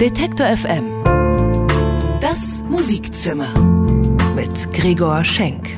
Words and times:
Detektor 0.00 0.46
FM. 0.46 0.84
Das 2.20 2.58
Musikzimmer 2.68 3.58
mit 4.34 4.70
Gregor 4.74 5.24
Schenk. 5.24 5.70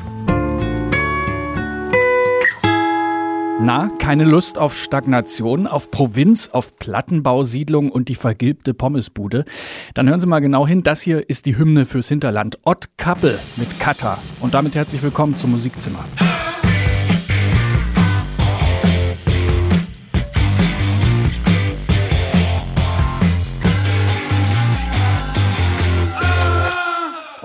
Na, 3.61 3.89
keine 3.97 4.25
Lust 4.25 4.57
auf 4.57 4.77
Stagnation, 4.77 5.67
auf 5.67 5.89
Provinz, 5.89 6.49
auf 6.49 6.77
Plattenbausiedlung 6.77 7.89
und 7.89 8.09
die 8.09 8.15
vergilbte 8.15 8.73
Pommesbude? 8.73 9.45
Dann 9.93 10.09
hören 10.09 10.19
Sie 10.19 10.27
mal 10.27 10.41
genau 10.41 10.67
hin. 10.67 10.83
Das 10.83 10.99
hier 10.99 11.29
ist 11.29 11.45
die 11.45 11.57
Hymne 11.57 11.85
fürs 11.85 12.09
Hinterland. 12.09 12.59
Ott 12.65 12.97
Kappel 12.97 13.39
mit 13.55 13.79
Kata. 13.79 14.17
Und 14.41 14.53
damit 14.53 14.75
herzlich 14.75 15.01
willkommen 15.01 15.37
zum 15.37 15.51
Musikzimmer. 15.51 16.03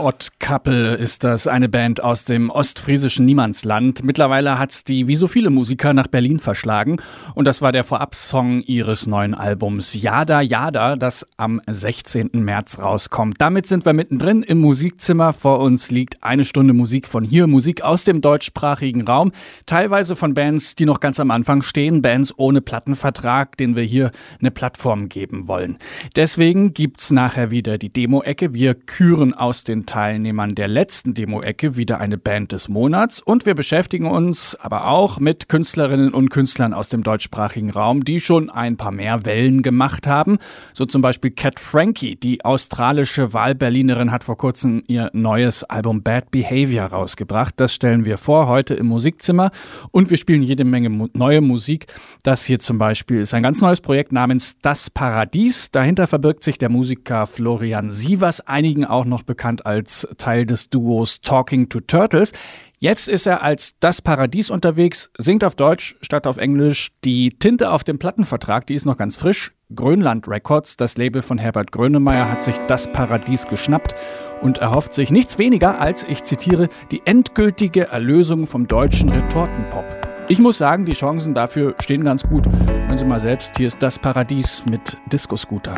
Ott 0.05 0.33
Kappel 0.39 0.97
ist 0.97 1.25
das, 1.25 1.47
eine 1.47 1.71
Band 1.71 2.05
aus 2.05 2.27
dem 2.27 2.51
ostfriesischen 2.51 3.25
Niemandsland. 3.25 4.05
Mittlerweile 4.05 4.59
hat 4.59 4.87
die 4.89 5.09
wie 5.09 5.17
so 5.17 5.27
viele 5.27 5.49
Musiker 5.49 5.95
nach 5.95 6.09
Berlin 6.09 6.41
verschlagen 6.41 6.99
und 7.35 7.47
das 7.47 7.63
war 7.63 7.73
der 7.73 7.85
Vorabsong 7.85 8.61
ihres 8.61 9.07
neuen 9.07 9.33
Albums 9.33 9.95
Jada 9.95 10.43
Jada, 10.43 10.97
das 10.97 11.27
am 11.39 11.63
16. 11.67 12.33
März 12.35 12.81
rauskommt. 12.81 13.41
Damit 13.41 13.67
sind 13.67 13.87
wir 13.87 13.95
mittendrin 13.95 14.43
im 14.43 14.59
Musikzimmer. 14.59 15.33
Vor 15.33 15.61
uns 15.61 15.91
liegt 15.91 16.23
eine 16.23 16.45
Stunde 16.45 16.75
Musik 16.75 17.09
von 17.09 17.25
hier, 17.25 17.47
Musik 17.47 17.81
aus 17.81 18.05
dem 18.05 18.21
deutschsprachigen 18.21 19.07
Raum, 19.07 19.33
teilweise 19.65 20.17
von 20.17 20.35
Bands, 20.35 20.75
die 20.75 20.85
noch 20.85 21.01
ganz 21.01 21.19
am 21.19 21.31
Anfang 21.31 21.63
stehen, 21.63 22.03
Bands 22.03 22.35
ohne 22.37 22.61
Plattenvertrag, 22.61 23.57
denen 23.57 23.75
wir 23.75 23.85
hier 23.85 24.11
eine 24.39 24.51
Plattform 24.51 25.09
geben 25.09 25.49
wollen. 25.49 25.79
Deswegen 26.15 26.75
gibt's 26.75 27.11
nachher 27.11 27.51
wieder 27.51 27.79
die 27.79 27.91
Demo-Ecke. 27.91 28.53
Wir 28.53 28.75
küren 28.75 29.33
aus 29.33 29.65
den 29.65 29.87
Teilnehmern 29.95 30.57
der 30.57 30.67
letzten 30.67 31.15
Demo-Ecke 31.15 31.77
wieder 31.77 32.01
eine 32.01 32.19
Band 32.19 32.51
des 32.51 32.69
Monats 32.69 33.21
und 33.21 33.47
wir 33.47 33.55
beschäftigen 33.55 34.09
uns 34.09 34.57
aber 34.57 34.89
auch 34.89 35.21
mit 35.21 35.49
Künstlerinnen 35.49 36.13
und 36.13 36.31
Künstlern 36.31 36.75
aus 36.75 36.89
dem 36.89 37.05
deutschsprachigen 37.05 37.71
Raum, 37.71 38.03
die 38.03 38.19
schon 38.19 38.51
ein 38.51 38.77
paar 38.77 38.91
mehr 38.91 39.25
Wellen 39.25 39.63
gemacht 39.63 40.09
haben. 40.09 40.39
So 40.73 40.85
zum 40.85 41.01
Beispiel 41.01 41.31
Cat 41.31 41.61
Frankie, 41.61 42.17
die 42.17 42.45
australische 42.45 43.35
Wahlberlinerin, 43.35 44.11
hat 44.11 44.25
vor 44.25 44.37
kurzem 44.37 44.83
ihr 44.89 45.11
neues 45.13 45.63
Album 45.63 46.03
Bad 46.03 46.33
Behavior 46.33 46.87
rausgebracht. 46.87 47.55
Das 47.59 47.73
stellen 47.73 48.05
wir 48.05 48.19
vor 48.19 48.49
heute 48.49 48.75
im 48.75 48.87
Musikzimmer 48.87 49.53
und 49.93 50.11
wir 50.11 50.17
spielen 50.17 50.43
jede 50.43 50.65
Menge 50.65 51.09
neue 51.13 51.41
Musik. 51.41 51.87
Das 52.25 52.45
hier 52.45 52.59
zum 52.59 52.79
Beispiel 52.79 53.21
ist 53.21 53.33
ein 53.33 53.45
ganz 53.45 53.61
neues 53.61 53.81
Projekt 53.81 54.11
namens 54.11 54.59
Das 54.61 54.91
Paradies. 54.91 55.71
Dahinter 55.71 56.09
verbirgt 56.09 56.43
sich 56.43 56.59
der 56.59 56.69
Musiker 56.69 57.29
Florian 57.29 57.93
Sievers, 57.93 58.41
einigen 58.41 58.85
auch 58.85 59.05
noch 59.05 59.23
bekannt 59.23 59.65
als 59.65 59.84
als 59.85 60.09
Teil 60.17 60.47
des 60.47 60.71
Duos 60.71 61.21
Talking 61.21 61.69
to 61.69 61.79
Turtles. 61.79 62.33
Jetzt 62.79 63.07
ist 63.07 63.27
er 63.27 63.43
als 63.43 63.75
Das 63.81 64.01
Paradies 64.01 64.49
unterwegs, 64.49 65.11
singt 65.19 65.45
auf 65.45 65.57
Deutsch 65.57 65.95
statt 66.01 66.27
auf 66.27 66.39
Englisch. 66.39 66.91
Die 67.05 67.39
Tinte 67.39 67.71
auf 67.71 67.85
dem 67.85 67.99
Plattenvertrag, 67.99 68.67
die 68.67 68.75
ist 68.75 68.87
noch 68.87 68.97
ganz 68.97 69.17
frisch. 69.17 69.53
Grönland 69.75 70.27
Records, 70.27 70.79
das 70.79 70.97
Label 70.97 71.21
von 71.21 71.37
Herbert 71.37 71.71
Grönemeyer, 71.71 72.31
hat 72.31 72.43
sich 72.43 72.55
Das 72.67 72.91
Paradies 72.93 73.47
geschnappt 73.47 73.95
und 74.41 74.59
erhofft 74.59 74.95
sich 74.95 75.11
nichts 75.11 75.39
weniger 75.39 75.79
als, 75.81 76.05
ich 76.05 76.23
zitiere, 76.23 76.69
die 76.91 77.03
endgültige 77.05 77.89
Erlösung 77.89 78.47
vom 78.47 78.67
deutschen 78.67 79.11
Retortenpop. 79.11 79.85
Ich 80.29 80.39
muss 80.39 80.57
sagen, 80.57 80.87
die 80.87 80.93
Chancen 80.93 81.35
dafür 81.35 81.75
stehen 81.81 82.03
ganz 82.03 82.23
gut. 82.23 82.47
Hören 82.47 82.97
Sie 82.97 83.05
mal 83.05 83.21
selbst, 83.21 83.59
hier 83.59 83.67
ist 83.67 83.83
das 83.83 83.99
Paradies 83.99 84.65
mit 84.71 84.97
Disco-Scooter. 85.13 85.75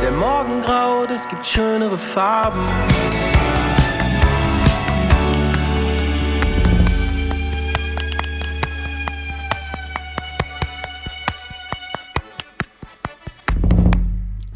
Der 0.00 0.12
Morgen 0.12 0.60
graut, 0.60 1.10
es 1.10 1.26
gibt 1.28 1.44
schönere 1.44 1.98
Farben. 1.98 2.64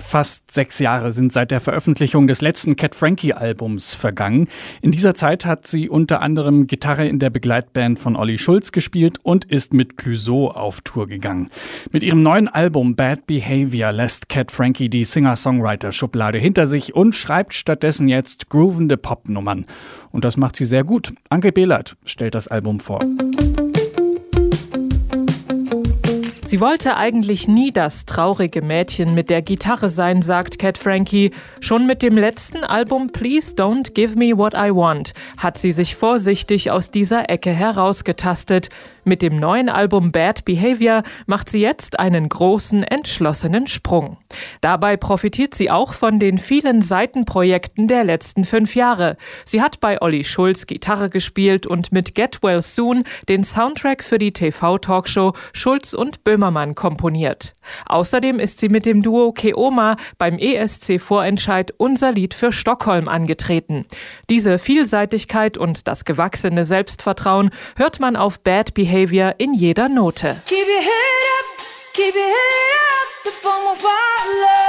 Fast 0.06 0.52
sechs 0.52 0.78
Jahre 0.78 1.10
sind 1.10 1.32
seit 1.32 1.50
der 1.50 1.60
Veröffentlichung 1.60 2.28
des 2.28 2.40
letzten 2.40 2.76
Cat 2.76 2.94
Frankie 2.94 3.32
Albums 3.32 3.92
vergangen. 3.92 4.46
In 4.80 4.92
dieser 4.92 5.16
Zeit 5.16 5.44
hat 5.44 5.66
sie 5.66 5.88
unter 5.88 6.22
anderem 6.22 6.68
Gitarre 6.68 7.08
in 7.08 7.18
der 7.18 7.28
Begleitband 7.28 7.98
von 7.98 8.14
Olli 8.14 8.38
Schulz 8.38 8.70
gespielt 8.70 9.18
und 9.24 9.46
ist 9.46 9.74
mit 9.74 9.96
Clouseau 9.96 10.52
auf 10.52 10.80
Tour 10.82 11.08
gegangen. 11.08 11.50
Mit 11.90 12.04
ihrem 12.04 12.22
neuen 12.22 12.46
Album 12.46 12.94
Bad 12.94 13.26
Behavior 13.26 13.90
lässt 13.90 14.28
Cat 14.28 14.52
Frankie 14.52 14.88
die 14.88 15.02
Singer-Songwriter-Schublade 15.02 16.38
hinter 16.38 16.68
sich 16.68 16.94
und 16.94 17.16
schreibt 17.16 17.52
stattdessen 17.52 18.06
jetzt 18.06 18.48
groovende 18.48 18.96
Popnummern. 18.96 19.66
Und 20.12 20.24
das 20.24 20.36
macht 20.36 20.54
sie 20.54 20.66
sehr 20.66 20.84
gut. 20.84 21.14
Anke 21.30 21.50
Behlert 21.50 21.96
stellt 22.04 22.36
das 22.36 22.46
Album 22.46 22.78
vor. 22.78 23.00
Sie 26.46 26.60
wollte 26.60 26.96
eigentlich 26.96 27.48
nie 27.48 27.72
das 27.72 28.06
traurige 28.06 28.62
Mädchen 28.62 29.14
mit 29.14 29.30
der 29.30 29.42
Gitarre 29.42 29.90
sein, 29.90 30.22
sagt 30.22 30.60
Cat 30.60 30.78
Frankie. 30.78 31.32
Schon 31.58 31.88
mit 31.88 32.04
dem 32.04 32.16
letzten 32.16 32.62
Album 32.62 33.10
Please 33.10 33.56
Don't 33.56 33.94
Give 33.94 34.16
Me 34.16 34.38
What 34.38 34.54
I 34.54 34.70
Want 34.72 35.12
hat 35.38 35.58
sie 35.58 35.72
sich 35.72 35.96
vorsichtig 35.96 36.70
aus 36.70 36.92
dieser 36.92 37.30
Ecke 37.30 37.50
herausgetastet. 37.50 38.68
Mit 39.08 39.22
dem 39.22 39.36
neuen 39.36 39.68
Album 39.68 40.10
Bad 40.10 40.44
Behavior 40.44 41.04
macht 41.26 41.48
sie 41.48 41.60
jetzt 41.60 42.00
einen 42.00 42.28
großen, 42.28 42.82
entschlossenen 42.82 43.68
Sprung. 43.68 44.16
Dabei 44.62 44.96
profitiert 44.96 45.54
sie 45.54 45.70
auch 45.70 45.92
von 45.92 46.18
den 46.18 46.38
vielen 46.38 46.82
Seitenprojekten 46.82 47.86
der 47.86 48.02
letzten 48.02 48.44
fünf 48.44 48.74
Jahre. 48.74 49.16
Sie 49.44 49.62
hat 49.62 49.78
bei 49.78 50.02
Olli 50.02 50.24
Schulz 50.24 50.66
Gitarre 50.66 51.08
gespielt 51.08 51.68
und 51.68 51.92
mit 51.92 52.16
Get 52.16 52.42
Well 52.42 52.60
Soon 52.62 53.04
den 53.28 53.44
Soundtrack 53.44 54.02
für 54.02 54.18
die 54.18 54.32
TV-Talkshow 54.32 55.34
Schulz 55.52 55.94
und 55.94 56.24
Böhmermann 56.24 56.74
komponiert. 56.74 57.54
Außerdem 57.86 58.40
ist 58.40 58.58
sie 58.58 58.68
mit 58.68 58.86
dem 58.86 59.02
Duo 59.02 59.30
Keoma 59.30 59.98
beim 60.18 60.36
ESC-Vorentscheid 60.36 61.72
Unser 61.76 62.10
Lied 62.10 62.34
für 62.34 62.50
Stockholm 62.50 63.06
angetreten. 63.06 63.86
Diese 64.30 64.58
Vielseitigkeit 64.58 65.56
und 65.56 65.86
das 65.86 66.04
gewachsene 66.04 66.64
Selbstvertrauen 66.64 67.50
hört 67.76 68.00
man 68.00 68.16
auf 68.16 68.40
Bad 68.40 68.74
Behavior 68.74 68.95
Behavior 68.96 69.34
in 69.38 69.52
jeder 69.52 69.90
Note. 69.90 70.40
Keep 70.46 70.66
your 70.66 70.80
head 70.80 71.26
up, 71.38 71.60
keep 71.92 72.14
your 72.14 72.24
head 72.24 72.72
up, 73.02 73.24
the 73.24 73.30
phone 73.30 73.62
will 73.64 73.74
follow. 73.74 74.65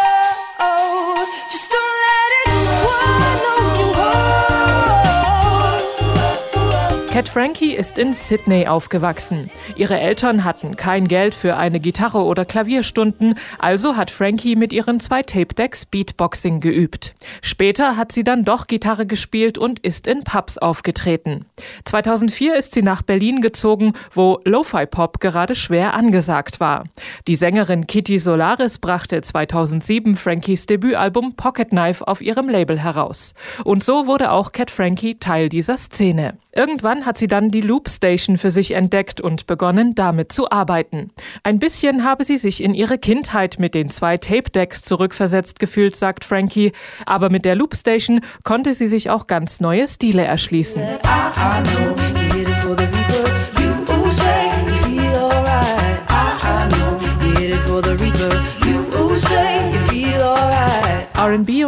Cat 7.18 7.30
Frankie 7.30 7.74
ist 7.74 7.98
in 7.98 8.14
Sydney 8.14 8.68
aufgewachsen. 8.68 9.50
Ihre 9.76 10.00
Eltern 10.00 10.44
hatten 10.44 10.76
kein 10.76 11.08
Geld 11.08 11.34
für 11.34 11.58
eine 11.58 11.80
Gitarre 11.80 12.24
oder 12.24 12.46
Klavierstunden, 12.46 13.34
also 13.58 13.96
hat 13.96 14.12
Frankie 14.12 14.56
mit 14.56 14.72
ihren 14.72 15.00
zwei 15.00 15.24
Tape-Decks 15.24 15.88
Beatboxing 15.88 16.60
geübt. 16.60 17.16
Später 17.42 17.98
hat 17.98 18.12
sie 18.12 18.24
dann 18.24 18.46
doch 18.46 18.68
Gitarre 18.68 19.08
gespielt 19.08 19.58
und 19.58 19.80
ist 19.80 20.06
in 20.06 20.26
Pubs 20.26 20.60
aufgetreten. 20.60 21.48
2004 21.86 22.56
ist 22.56 22.76
sie 22.76 22.84
nach 22.84 23.02
Berlin 23.02 23.42
gezogen, 23.42 23.94
wo 24.14 24.40
Lo-Fi-Pop 24.44 25.20
gerade 25.20 25.56
schwer 25.56 25.96
angesagt 25.96 26.60
war. 26.60 26.84
Die 27.28 27.36
Sängerin 27.36 27.88
Kitty 27.88 28.20
Solaris 28.20 28.78
brachte 28.78 29.24
2007 29.24 30.18
Frankies 30.18 30.68
Debütalbum 30.68 31.36
Pocket 31.36 31.70
Knife 31.70 32.08
auf 32.08 32.22
ihrem 32.22 32.48
Label 32.48 32.80
heraus. 32.80 33.34
Und 33.64 33.84
so 33.84 34.06
wurde 34.06 34.30
auch 34.30 34.52
Cat 34.52 34.70
Frankie 34.70 35.16
Teil 35.16 35.50
dieser 35.50 35.80
Szene. 35.80 36.38
Irgendwann 36.58 37.07
hat 37.08 37.18
sie 37.18 37.26
dann 37.26 37.50
die 37.50 37.62
Loop 37.62 37.90
Station 37.90 38.38
für 38.38 38.52
sich 38.52 38.72
entdeckt 38.72 39.20
und 39.20 39.48
begonnen, 39.48 39.96
damit 39.96 40.32
zu 40.32 40.52
arbeiten. 40.52 41.10
Ein 41.42 41.58
bisschen 41.58 42.04
habe 42.04 42.24
sie 42.24 42.38
sich 42.38 42.62
in 42.62 42.76
ihre 42.76 43.00
Kindheit 43.00 43.58
mit 43.58 43.74
den 43.74 43.90
zwei 43.90 44.18
Tape 44.18 44.52
Decks 44.52 44.84
zurückversetzt 44.84 45.60
gefühlt, 45.60 45.96
sagt 45.96 46.26
Frankie, 46.26 46.74
aber 47.08 47.32
mit 47.32 47.46
der 47.46 47.56
Loop 47.56 47.76
Station 47.76 48.22
konnte 48.44 48.76
sie 48.76 48.88
sich 48.88 49.10
auch 49.10 49.26
ganz 49.26 49.60
neue 49.60 49.88
Stile 49.88 50.24
erschließen. 50.24 50.84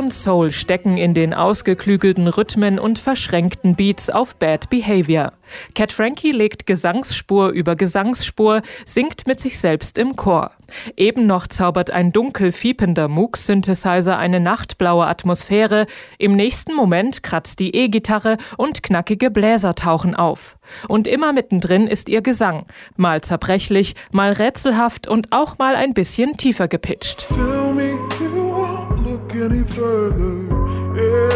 Und 0.10 0.14
Soul 0.16 0.52
stecken 0.52 0.98
in 0.98 1.14
den 1.14 1.36
ausgeklügelten 1.36 2.28
Rhythmen 2.28 2.80
und 2.80 2.98
verschränkten 2.98 3.76
Beats 3.76 4.10
auf 4.10 4.36
Bad 4.36 4.68
Behavior. 4.72 5.34
Cat 5.76 5.94
Frankie 5.94 6.32
legt 6.32 6.66
Gesangsspur 6.66 7.50
über 7.50 7.76
Gesangsspur, 7.76 8.64
singt 8.86 9.28
mit 9.28 9.40
sich 9.40 9.60
selbst 9.60 10.00
im 10.00 10.16
Chor. 10.16 10.50
Eben 10.98 11.28
noch 11.28 11.46
zaubert 11.46 11.92
ein 11.92 12.12
dunkel 12.12 12.52
fiepender 12.52 13.08
Moog-Synthesizer 13.08 14.18
eine 14.18 14.40
nachtblaue 14.40 15.06
Atmosphäre, 15.06 15.86
im 16.18 16.36
nächsten 16.36 16.74
Moment 16.74 17.22
kratzt 17.22 17.60
die 17.60 17.76
E-Gitarre 17.76 18.38
und 18.58 18.82
knackige 18.82 19.30
Bläser 19.30 19.76
tauchen 19.76 20.16
auf. 20.16 20.58
Und 20.88 21.06
immer 21.06 21.34
mittendrin 21.34 21.86
ist 21.86 22.10
ihr 22.10 22.24
Gesang, 22.24 22.66
mal 22.98 23.22
zerbrechlich, 23.22 23.94
mal 24.12 24.32
rätselhaft 24.32 25.08
und 25.08 25.32
auch 25.34 25.60
mal 25.60 25.76
ein 25.76 25.94
bisschen 25.94 26.36
tiefer 26.36 26.68
gepitcht. 26.68 27.28
Tell 27.28 27.74
me 27.76 28.00
you 28.20 28.89
any 29.36 29.64
further. 29.64 30.38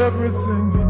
Everything 0.05 0.82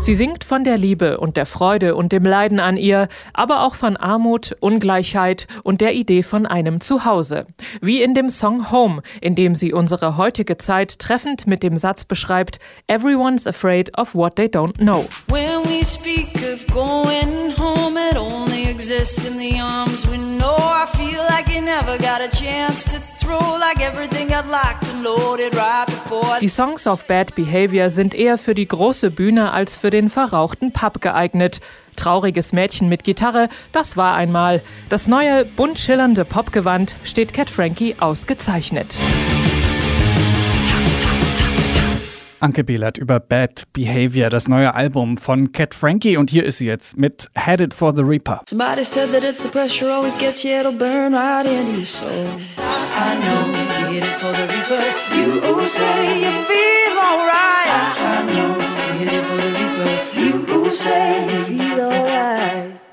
Sie 0.00 0.14
singt 0.14 0.44
von 0.44 0.62
der 0.62 0.78
Liebe 0.78 1.18
und 1.18 1.36
der 1.36 1.44
Freude 1.44 1.96
und 1.96 2.12
dem 2.12 2.24
Leiden 2.24 2.60
an 2.60 2.76
ihr, 2.76 3.08
aber 3.32 3.64
auch 3.64 3.74
von 3.74 3.96
Armut, 3.96 4.56
Ungleichheit 4.60 5.48
und 5.64 5.80
der 5.80 5.94
Idee 5.94 6.22
von 6.22 6.46
einem 6.46 6.80
Zuhause. 6.80 7.46
Wie 7.80 8.00
in 8.00 8.14
dem 8.14 8.30
Song 8.30 8.70
Home, 8.70 9.02
in 9.20 9.34
dem 9.34 9.56
sie 9.56 9.72
unsere 9.72 10.16
heutige 10.16 10.56
Zeit 10.56 11.00
treffend 11.00 11.48
mit 11.48 11.64
dem 11.64 11.76
Satz 11.76 12.04
beschreibt, 12.04 12.60
Everyone's 12.86 13.46
afraid 13.46 13.98
of 13.98 14.14
what 14.14 14.36
they 14.36 14.46
don't 14.46 14.76
know. 14.78 15.04
When 15.28 15.64
we 15.64 15.84
speak 15.84 16.28
of 16.54 16.64
going 16.72 17.56
home, 17.58 17.98
it 17.98 18.16
only 18.16 18.70
exists 18.70 19.28
in 19.28 19.36
the 19.36 19.60
arms 19.60 20.06
we 20.08 20.16
know. 20.38 20.56
I 20.56 20.86
feel 20.96 21.20
like 21.28 21.52
you 21.52 21.60
never 21.60 21.98
got 21.98 22.20
a 22.20 22.30
chance 22.30 22.84
to 22.84 23.00
throw, 23.18 23.58
like 23.58 23.80
everything 23.80 24.28
got 24.28 24.46
locked 24.48 24.88
and 24.88 25.02
loaded 25.02 25.54
right 25.56 25.86
before. 25.86 26.38
Die 26.40 26.48
Songs 26.48 26.86
auf 26.86 27.04
Bad 27.04 27.34
Behavior 27.34 27.90
sind 27.90 28.14
eher 28.14 28.38
für 28.38 28.54
die 28.54 28.68
große 28.68 29.10
Bühne 29.10 29.52
als 29.52 29.76
für 29.76 29.87
den 29.90 30.10
verrauchten 30.10 30.72
Pub 30.72 31.00
geeignet. 31.00 31.60
Trauriges 31.96 32.52
Mädchen 32.52 32.88
mit 32.88 33.04
Gitarre, 33.04 33.48
das 33.72 33.96
war 33.96 34.14
einmal. 34.14 34.62
Das 34.88 35.08
neue, 35.08 35.44
bunt 35.44 35.78
schillernde 35.78 36.24
Popgewand 36.24 36.94
steht 37.04 37.34
Cat 37.34 37.50
Frankie 37.50 37.96
ausgezeichnet. 37.98 38.98
Anke 42.40 42.62
Behlert 42.62 42.98
über 42.98 43.18
Bad 43.18 43.64
Behavior, 43.72 44.30
das 44.30 44.46
neue 44.46 44.74
Album 44.74 45.16
von 45.16 45.50
Cat 45.50 45.74
Frankie. 45.74 46.16
Und 46.16 46.30
hier 46.30 46.44
ist 46.44 46.58
sie 46.58 46.66
jetzt 46.66 46.96
mit 46.96 47.28
Headed 47.34 47.74
for 47.74 47.92
the 47.94 48.02
Reaper. 48.02 48.42
Somebody 48.48 48.84
said 48.84 49.10
that 49.12 49.24
it's 49.24 49.42
the 49.42 49.48
pressure 49.48 49.90
always 49.90 50.16
gets 50.18 50.44
you, 50.44 50.50
it'll 50.52 50.72
burn 50.72 51.14
right 51.14 51.46
into 51.46 51.78
your 51.78 51.86
soul. 51.86 52.08
I 52.58 53.16
know 53.16 53.90
you're 53.90 54.00
headed 54.00 54.06
for 54.20 54.32
the 54.32 54.46
reaper. 54.46 54.80
You 55.16 55.66
say 55.66 56.20
you 56.20 56.30
feel 56.46 56.98
alright. 56.98 57.66
I 57.98 58.22
know 58.26 58.57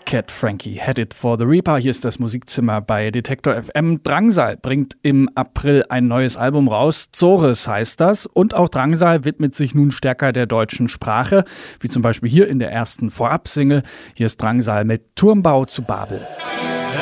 Cat 0.05 0.31
Frankie, 0.31 0.75
Headed 0.75 1.13
for 1.13 1.37
the 1.37 1.43
Reaper. 1.43 1.77
Hier 1.77 1.91
ist 1.91 2.05
das 2.05 2.19
Musikzimmer 2.19 2.79
bei 2.79 3.11
Detektor 3.11 3.55
FM. 3.55 4.03
Drangsal 4.03 4.57
bringt 4.57 4.95
im 5.01 5.29
April 5.35 5.83
ein 5.89 6.07
neues 6.07 6.37
Album 6.37 6.67
raus. 6.67 7.09
Zores 7.11 7.67
heißt 7.67 7.99
das. 7.99 8.25
Und 8.25 8.53
auch 8.53 8.69
Drangsal 8.69 9.25
widmet 9.25 9.55
sich 9.55 9.73
nun 9.73 9.91
stärker 9.91 10.31
der 10.31 10.45
deutschen 10.45 10.87
Sprache, 10.87 11.43
wie 11.79 11.89
zum 11.89 12.01
Beispiel 12.01 12.29
hier 12.29 12.47
in 12.47 12.59
der 12.59 12.71
ersten 12.71 13.09
Vorab-Single. 13.09 13.83
Hier 14.13 14.27
ist 14.27 14.41
Drangsal 14.41 14.85
mit 14.85 15.15
Turmbau 15.15 15.65
zu 15.65 15.81
Babel. 15.81 16.25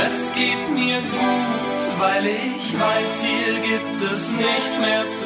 Es 0.05 0.33
geht 0.33 0.73
mir 0.73 1.01
gut, 1.01 1.99
weil 1.99 2.25
ich 2.25 2.73
weiß, 2.73 3.21
hier 3.21 3.59
gibt 3.61 4.01
es 4.01 4.31
nichts 4.31 4.79
mehr 4.79 5.03
zu. 5.09 5.22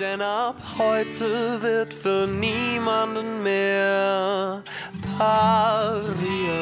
Denn 0.00 0.20
ab 0.22 0.56
heute 0.76 1.62
wird 1.62 1.94
für 1.94 2.26
niemanden 2.26 3.44
mehr 3.44 4.64
Paria. 5.16 6.54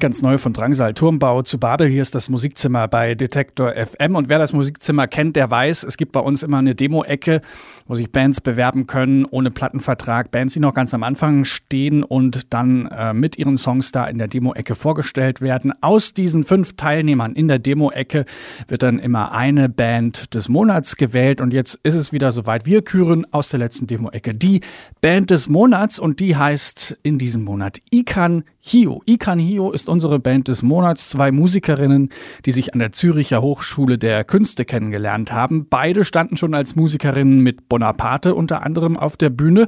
Ganz 0.00 0.22
neu 0.22 0.38
von 0.38 0.54
Drangsal 0.54 0.94
Turmbau 0.94 1.42
zu 1.42 1.58
Babel. 1.58 1.86
Hier 1.88 2.00
ist 2.00 2.14
das 2.14 2.30
Musikzimmer 2.30 2.88
bei 2.88 3.14
Detektor 3.14 3.74
FM. 3.74 4.16
Und 4.16 4.30
wer 4.30 4.38
das 4.38 4.54
Musikzimmer 4.54 5.06
kennt, 5.06 5.36
der 5.36 5.50
weiß, 5.50 5.84
es 5.84 5.98
gibt 5.98 6.12
bei 6.12 6.20
uns 6.20 6.42
immer 6.42 6.58
eine 6.58 6.74
Demo-Ecke, 6.74 7.42
wo 7.86 7.94
sich 7.94 8.10
Bands 8.10 8.40
bewerben 8.40 8.86
können, 8.86 9.24
ohne 9.24 9.50
Plattenvertrag. 9.50 10.30
Bands, 10.30 10.54
die 10.54 10.60
noch 10.60 10.74
ganz 10.74 10.94
am 10.94 11.02
Anfang 11.02 11.44
stehen 11.44 12.02
und 12.02 12.52
dann 12.52 12.86
äh, 12.86 13.12
mit 13.12 13.38
ihren 13.38 13.56
Songs 13.56 13.92
da 13.92 14.06
in 14.06 14.18
der 14.18 14.28
Demo-Ecke 14.28 14.74
vorgestellt 14.74 15.40
werden. 15.40 15.72
Aus 15.80 16.14
diesen 16.14 16.44
fünf 16.44 16.76
Teilnehmern 16.76 17.32
in 17.34 17.48
der 17.48 17.58
Demo-Ecke 17.58 18.24
wird 18.68 18.82
dann 18.82 18.98
immer 18.98 19.32
eine 19.32 19.68
Band 19.68 20.34
des 20.34 20.48
Monats 20.48 20.96
gewählt. 20.96 21.40
Und 21.40 21.52
jetzt 21.52 21.78
ist 21.82 21.94
es 21.94 22.12
wieder 22.12 22.32
soweit. 22.32 22.66
Wir 22.66 22.82
küren 22.82 23.26
aus 23.32 23.48
der 23.48 23.58
letzten 23.58 23.86
Demo-Ecke 23.86 24.34
die 24.34 24.60
Band 25.00 25.30
des 25.30 25.48
Monats 25.48 25.98
und 25.98 26.20
die 26.20 26.36
heißt 26.36 26.98
in 27.02 27.18
diesem 27.18 27.44
Monat 27.44 27.78
Ikan 27.90 28.44
Hio. 28.64 29.02
Ikan 29.06 29.40
Hio 29.40 29.72
ist 29.72 29.88
unsere 29.88 30.20
Band 30.20 30.46
des 30.46 30.62
Monats. 30.62 31.08
Zwei 31.08 31.32
Musikerinnen, 31.32 32.10
die 32.46 32.52
sich 32.52 32.72
an 32.72 32.78
der 32.78 32.92
Züricher 32.92 33.42
Hochschule 33.42 33.98
der 33.98 34.22
Künste 34.22 34.64
kennengelernt 34.64 35.32
haben. 35.32 35.66
Beide 35.68 36.04
standen 36.04 36.36
schon 36.36 36.54
als 36.54 36.76
Musikerinnen 36.76 37.40
mit 37.40 37.68
Bonaparte 37.68 38.36
unter 38.36 38.62
anderem 38.64 38.96
auf 38.96 39.16
der 39.16 39.30
Bühne. 39.30 39.66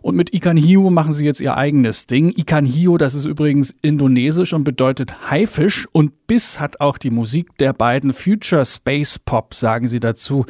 Und 0.00 0.14
mit 0.14 0.32
Ikan 0.32 0.56
Hio 0.56 0.90
machen 0.90 1.12
sie 1.12 1.24
jetzt 1.24 1.40
ihr 1.40 1.56
eigenes 1.56 2.06
Ding. 2.06 2.32
Ikan 2.36 2.64
Hio, 2.64 2.98
das 2.98 3.16
ist 3.16 3.24
übrigens 3.24 3.74
indonesisch 3.82 4.52
und 4.52 4.62
bedeutet 4.62 5.28
Haifisch. 5.28 5.88
Und 5.90 6.28
Biss 6.28 6.60
hat 6.60 6.80
auch 6.80 6.98
die 6.98 7.10
Musik 7.10 7.58
der 7.58 7.72
beiden 7.72 8.12
Future 8.12 8.64
Space 8.64 9.18
Pop, 9.18 9.54
sagen 9.54 9.88
sie 9.88 9.98
dazu. 9.98 10.46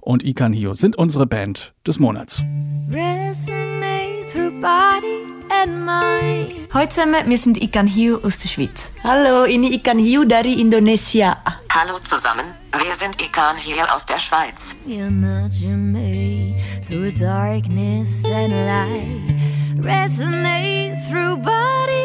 Und 0.00 0.22
Ikan 0.22 0.52
Hio 0.52 0.74
sind 0.74 0.94
unsere 0.94 1.26
Band 1.26 1.74
des 1.84 1.98
Monats. 1.98 2.44
Resonate 2.88 4.24
through 4.32 4.52
body. 4.60 5.29
Hallo 5.50 6.86
zusammen, 6.86 7.26
wir 7.26 7.38
sind 7.38 7.60
Ikan 7.60 7.86
Hiu 7.88 8.18
aus 8.22 8.38
der 8.38 8.48
Schweiz. 8.48 8.92
Hallo, 9.02 9.44
ini 9.44 9.74
Ikan 9.74 9.98
Hiu 9.98 10.24
dari 10.24 10.60
Indonesia. 10.60 11.36
Hallo 11.74 11.98
zusammen, 11.98 12.54
wir 12.72 12.94
sind 12.94 13.20
Ikan 13.20 13.56
hier 13.56 13.82
aus 13.92 14.06
der 14.06 14.20
Schweiz. 14.20 14.76
You're 14.86 15.10
not 15.10 15.50
your 15.60 15.76
mate 15.76 16.54
through 16.86 17.12
darkness 17.12 18.24
and 18.24 18.52
light. 18.52 19.40
Resonate 19.76 20.96
through 21.10 21.36
body 21.42 21.99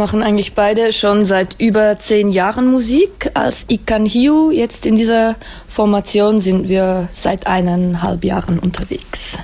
machen 0.00 0.22
eigentlich 0.22 0.54
beide 0.54 0.94
schon 0.94 1.26
seit 1.26 1.60
über 1.60 1.98
zehn 1.98 2.30
Jahren 2.30 2.72
Musik. 2.72 3.30
Als 3.34 3.66
Ikan 3.68 4.06
Hiu, 4.06 4.50
jetzt 4.50 4.86
in 4.86 4.96
dieser 4.96 5.36
Formation 5.68 6.40
sind 6.40 6.70
wir 6.70 7.10
seit 7.12 7.46
eineinhalb 7.46 8.24
Jahren 8.24 8.58
unterwegs. 8.58 9.38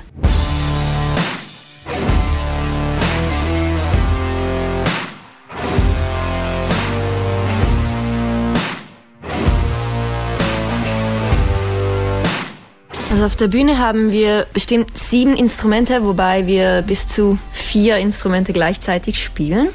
Also 13.11 13.27
auf 13.27 13.37
der 13.37 13.49
Bühne 13.49 13.79
haben 13.79 14.11
wir 14.11 14.47
bestimmt 14.55 14.97
sieben 14.97 15.37
Instrumente, 15.37 16.03
wobei 16.03 16.47
wir 16.47 16.81
bis 16.81 17.07
zu 17.07 17.39
vier 17.53 17.99
Instrumente 17.99 18.55
gleichzeitig 18.55 19.23
spielen. 19.23 19.69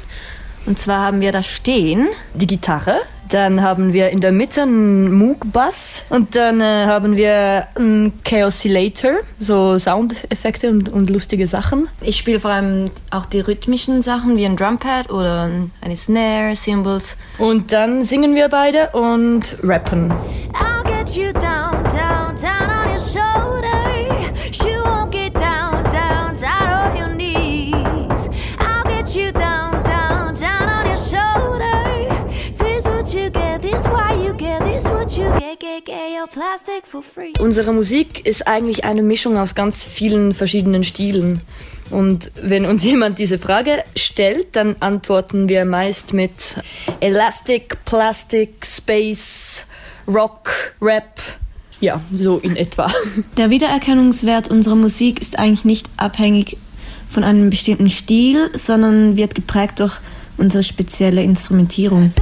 Und 0.66 0.78
zwar 0.78 1.00
haben 1.06 1.20
wir 1.20 1.32
da 1.32 1.42
stehen 1.42 2.08
Die 2.34 2.46
Gitarre, 2.46 3.00
dann 3.32 3.62
haben 3.62 3.94
wir 3.94 4.10
in 4.10 4.20
der 4.20 4.30
Mitte 4.30 4.62
einen 4.62 5.10
Moog-Bass 5.12 6.04
und 6.10 6.36
dann 6.36 6.60
äh, 6.60 6.84
haben 6.84 7.16
wir 7.16 7.66
einen 7.74 8.12
Chaosilator, 8.24 9.12
so 9.38 9.78
Soundeffekte 9.78 10.68
und, 10.68 10.90
und 10.90 11.08
lustige 11.08 11.46
Sachen. 11.46 11.88
Ich 12.02 12.18
spiele 12.18 12.40
vor 12.40 12.50
allem 12.50 12.90
auch 13.10 13.24
die 13.24 13.40
rhythmischen 13.40 14.02
Sachen 14.02 14.36
wie 14.36 14.44
ein 14.44 14.56
Drumpad 14.56 15.10
oder 15.10 15.50
eine 15.80 15.96
Snare, 15.96 16.54
Cymbals. 16.54 17.16
Und 17.38 17.72
dann 17.72 18.04
singen 18.04 18.34
wir 18.34 18.50
beide 18.50 18.90
und 18.90 19.56
rappen. 19.62 20.12
I'll 20.52 20.84
get 20.84 21.16
you 21.16 21.32
down, 21.32 21.42
down, 21.42 21.61
Unsere 37.40 37.72
Musik 37.72 38.24
ist 38.26 38.46
eigentlich 38.46 38.84
eine 38.84 39.02
Mischung 39.02 39.36
aus 39.36 39.54
ganz 39.54 39.82
vielen 39.82 40.34
verschiedenen 40.34 40.84
Stilen. 40.84 41.40
Und 41.90 42.30
wenn 42.40 42.64
uns 42.64 42.84
jemand 42.92 43.18
diese 43.18 43.38
Frage 43.38 43.82
stellt, 43.96 44.54
dann 44.54 44.76
antworten 44.80 45.48
wir 45.48 45.64
meist 45.64 46.12
mit 46.12 46.56
Elastic, 47.00 47.84
Plastic, 47.84 48.64
Space, 48.64 49.64
Rock, 50.06 50.50
Rap. 50.80 51.20
Ja, 51.80 52.00
so 52.16 52.38
in 52.38 52.56
etwa. 52.56 52.92
Der 53.36 53.50
Wiedererkennungswert 53.50 54.48
unserer 54.48 54.76
Musik 54.76 55.20
ist 55.20 55.38
eigentlich 55.38 55.64
nicht 55.64 55.90
abhängig 55.96 56.56
von 57.10 57.24
einem 57.24 57.50
bestimmten 57.50 57.90
Stil, 57.90 58.50
sondern 58.54 59.16
wird 59.16 59.34
geprägt 59.34 59.80
durch 59.80 59.94
unsere 60.38 60.62
spezielle 60.62 61.22
Instrumentierung. 61.22 62.12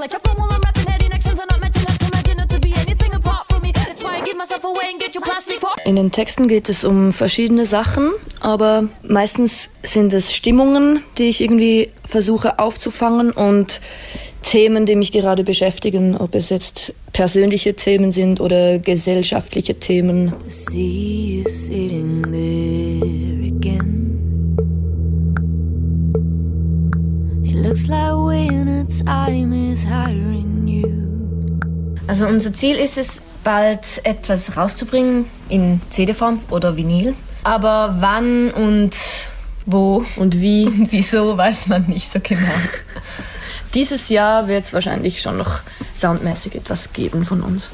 Like 0.00 0.10
chopping 0.10 0.34
while 0.36 0.50
I'm 0.50 0.60
rapping, 0.62 0.86
heading 0.86 1.12
actions 1.12 1.38
are 1.38 1.46
not 1.46 1.60
mentioned, 1.60 1.86
not 1.88 1.98
to 2.00 2.06
imagine 2.06 2.36
not 2.38 2.48
to 2.48 2.58
be 2.58 2.72
anything 2.76 3.12
apart 3.14 3.46
from 3.48 3.62
me. 3.62 3.72
That's 3.72 4.02
why 4.02 4.16
I 4.16 4.20
give 4.22 4.36
myself 4.36 4.64
away 4.64 4.86
and 4.90 4.98
get 4.98 5.14
your 5.14 5.22
plastic 5.22 5.60
for. 5.60 5.70
In 5.84 5.96
den 5.96 6.10
Texten 6.10 6.48
geht 6.48 6.68
es 6.68 6.84
um 6.84 7.12
verschiedene 7.12 7.66
Sachen, 7.66 8.10
aber 8.40 8.88
meistens 9.02 9.68
sind 9.82 10.14
es 10.14 10.34
Stimmungen, 10.34 11.02
die 11.18 11.28
ich 11.28 11.42
irgendwie 11.42 11.88
versuche 12.04 12.58
aufzufangen 12.58 13.30
und 13.30 13.80
Themen, 14.42 14.86
die 14.86 14.96
mich 14.96 15.12
gerade 15.12 15.44
beschäftigen, 15.44 16.16
ob 16.16 16.34
es 16.34 16.48
jetzt 16.48 16.94
persönliche 17.12 17.74
Themen 17.74 18.10
sind 18.10 18.40
oder 18.40 18.78
gesellschaftliche 18.78 19.78
Themen. 19.78 20.32
See 20.48 21.42
you 21.42 21.48
sitting 21.48 22.22
there 22.22 23.46
again. 23.46 23.99
Also 32.06 32.26
unser 32.26 32.52
Ziel 32.52 32.76
ist 32.76 32.96
es, 32.96 33.20
bald 33.44 34.00
etwas 34.04 34.56
rauszubringen 34.56 35.26
in 35.48 35.80
CD-Form 35.90 36.40
oder 36.50 36.76
Vinyl. 36.76 37.14
Aber 37.42 37.96
wann 38.00 38.50
und 38.50 38.96
wo 39.66 40.04
und 40.16 40.40
wie 40.40 40.66
und 40.78 40.90
wieso 40.90 41.36
weiß 41.36 41.66
man 41.66 41.86
nicht 41.86 42.08
so 42.08 42.18
genau. 42.22 42.40
Dieses 43.74 44.08
Jahr 44.08 44.48
wird 44.48 44.64
es 44.64 44.72
wahrscheinlich 44.72 45.20
schon 45.20 45.36
noch 45.36 45.60
soundmäßig 45.94 46.56
etwas 46.56 46.92
geben 46.92 47.24
von 47.24 47.42
uns. 47.42 47.70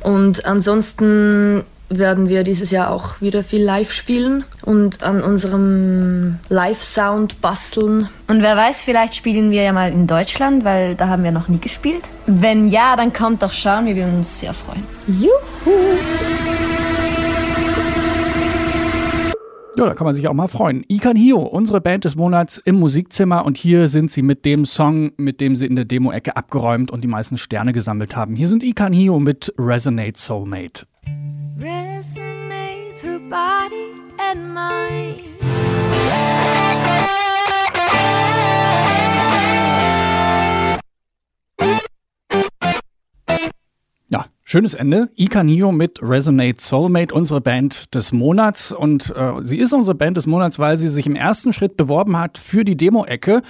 Und 0.00 0.44
ansonsten 0.44 1.64
werden 1.88 2.28
wir 2.28 2.42
dieses 2.44 2.70
Jahr 2.70 2.90
auch 2.90 3.20
wieder 3.20 3.42
viel 3.42 3.62
live 3.62 3.92
spielen 3.92 4.44
und 4.64 5.02
an 5.02 5.22
unserem 5.22 6.38
Live-Sound 6.48 7.40
basteln. 7.40 8.08
Und 8.26 8.42
wer 8.42 8.56
weiß, 8.56 8.82
vielleicht 8.82 9.14
spielen 9.14 9.50
wir 9.50 9.62
ja 9.62 9.72
mal 9.72 9.90
in 9.90 10.06
Deutschland, 10.06 10.64
weil 10.64 10.94
da 10.94 11.08
haben 11.08 11.24
wir 11.24 11.32
noch 11.32 11.48
nie 11.48 11.60
gespielt. 11.60 12.02
Wenn 12.26 12.68
ja, 12.68 12.96
dann 12.96 13.12
kommt 13.12 13.42
doch 13.42 13.52
schauen, 13.52 13.86
wir 13.86 13.96
würden 13.96 14.16
uns 14.16 14.40
sehr 14.40 14.52
freuen. 14.52 14.84
Juhu! 15.06 16.37
Ja, 19.78 19.86
da 19.86 19.94
kann 19.94 20.06
man 20.06 20.12
sich 20.12 20.26
auch 20.26 20.34
mal 20.34 20.48
freuen. 20.48 20.84
Ikan 20.88 21.14
Hio, 21.14 21.38
unsere 21.38 21.80
Band 21.80 22.04
des 22.04 22.16
Monats 22.16 22.58
im 22.58 22.80
Musikzimmer 22.80 23.46
und 23.46 23.56
hier 23.56 23.86
sind 23.86 24.10
sie 24.10 24.22
mit 24.22 24.44
dem 24.44 24.64
Song, 24.64 25.12
mit 25.18 25.40
dem 25.40 25.54
sie 25.54 25.66
in 25.66 25.76
der 25.76 25.84
Demo-Ecke 25.84 26.36
abgeräumt 26.36 26.90
und 26.90 27.04
die 27.04 27.08
meisten 27.08 27.36
Sterne 27.36 27.72
gesammelt 27.72 28.16
haben. 28.16 28.34
Hier 28.34 28.48
sind 28.48 28.64
Ikan 28.64 28.92
Hio 28.92 29.20
mit 29.20 29.54
Resonate 29.56 30.18
Soulmate. 30.18 30.84
Resonate 31.60 32.98
through 33.00 33.20
body 33.30 33.92
and 34.18 34.52
mind. 34.52 35.37
Schönes 44.48 44.72
Ende. 44.72 45.10
Ika 45.14 45.44
Nio 45.44 45.72
mit 45.72 45.98
Resonate 46.00 46.58
Soulmate, 46.58 47.14
unsere 47.14 47.42
Band 47.42 47.94
des 47.94 48.12
Monats. 48.12 48.72
Und 48.72 49.14
äh, 49.14 49.32
sie 49.42 49.58
ist 49.58 49.74
unsere 49.74 49.94
Band 49.94 50.16
des 50.16 50.26
Monats, 50.26 50.58
weil 50.58 50.78
sie 50.78 50.88
sich 50.88 51.06
im 51.06 51.16
ersten 51.16 51.52
Schritt 51.52 51.76
beworben 51.76 52.18
hat 52.18 52.38
für 52.38 52.64
die 52.64 52.74
Demo-Ecke. 52.74 53.42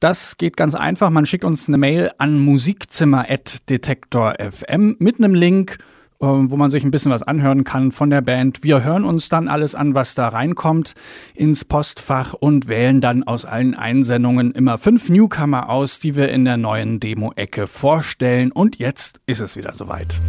Das 0.00 0.38
geht 0.38 0.56
ganz 0.56 0.74
einfach. 0.74 1.10
Man 1.10 1.26
schickt 1.26 1.44
uns 1.44 1.68
eine 1.68 1.76
Mail 1.76 2.12
an 2.16 2.38
musikzimmer.detektor.fm 2.38 4.96
mit 4.98 5.18
einem 5.18 5.34
Link 5.34 5.76
wo 6.20 6.56
man 6.56 6.70
sich 6.70 6.84
ein 6.84 6.90
bisschen 6.90 7.12
was 7.12 7.22
anhören 7.22 7.64
kann 7.64 7.92
von 7.92 8.10
der 8.10 8.20
Band. 8.20 8.64
Wir 8.64 8.82
hören 8.82 9.04
uns 9.04 9.28
dann 9.28 9.48
alles 9.48 9.74
an, 9.74 9.94
was 9.94 10.14
da 10.14 10.28
reinkommt 10.28 10.94
ins 11.34 11.64
Postfach 11.64 12.34
und 12.34 12.68
wählen 12.68 13.00
dann 13.00 13.22
aus 13.22 13.44
allen 13.44 13.74
Einsendungen 13.74 14.52
immer 14.52 14.78
fünf 14.78 15.08
Newcomer 15.08 15.68
aus, 15.68 16.00
die 16.00 16.16
wir 16.16 16.28
in 16.30 16.44
der 16.44 16.56
neuen 16.56 17.00
Demo-Ecke 17.00 17.66
vorstellen. 17.66 18.50
Und 18.52 18.78
jetzt 18.78 19.20
ist 19.26 19.40
es 19.40 19.56
wieder 19.56 19.74
soweit. 19.74 20.20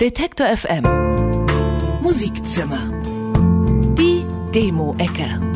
Detektor 0.00 0.46
FM 0.46 0.84
Musikzimmer. 2.02 3.02
Die 3.98 4.24
Demo-Ecke. 4.54 5.55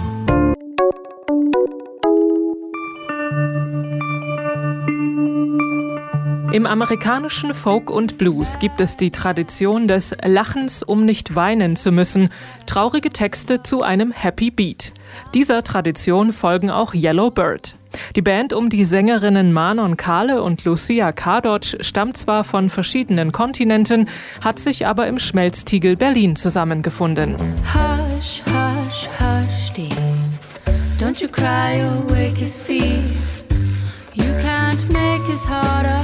Im 6.53 6.67
amerikanischen 6.67 7.55
Folk 7.55 7.91
und 7.91 8.19
Blues 8.19 8.59
gibt 8.59 8.81
es 8.81 8.97
die 8.97 9.13
Tradition 9.13 9.87
des 9.87 10.17
Lachens, 10.25 10.83
um 10.83 11.05
nicht 11.05 11.37
weinen 11.37 11.77
zu 11.77 11.93
müssen, 11.93 12.29
traurige 12.67 13.11
Texte 13.11 13.63
zu 13.63 13.83
einem 13.83 14.11
Happy 14.11 14.51
Beat. 14.51 14.93
Dieser 15.33 15.63
Tradition 15.63 16.33
folgen 16.33 16.69
auch 16.69 16.93
Yellow 16.93 17.31
Bird. 17.31 17.77
Die 18.17 18.23
Band 18.23 18.53
um 18.53 18.69
die 18.69 18.85
Sängerinnen 18.85 19.53
Manon 19.53 19.97
Kahle 19.97 20.43
und 20.43 20.65
Lucia 20.65 21.13
Kardotsch 21.13 21.77
stammt 21.83 22.17
zwar 22.17 22.43
von 22.43 22.69
verschiedenen 22.69 23.31
Kontinenten, 23.31 24.09
hat 24.43 24.59
sich 24.59 24.89
aber 24.89 25.07
im 25.07 25.21
Schmelztiegel 25.21 25.97
Berlin 25.97 26.35
zusammengefunden. 26.35 27.37
Hush, 27.73 28.43
hush, 28.47 29.09
hush, 29.21 29.73
dear. 29.77 29.89
Don't 30.99 31.23
you 31.23 31.29
cry 31.29 31.81
or 31.85 32.11
wake 32.11 32.37
his 32.37 32.61
feet. 32.61 33.05
You 34.15 34.33
can't 34.43 34.89
make 34.91 35.25
his 35.31 35.49
heart. 35.49 36.00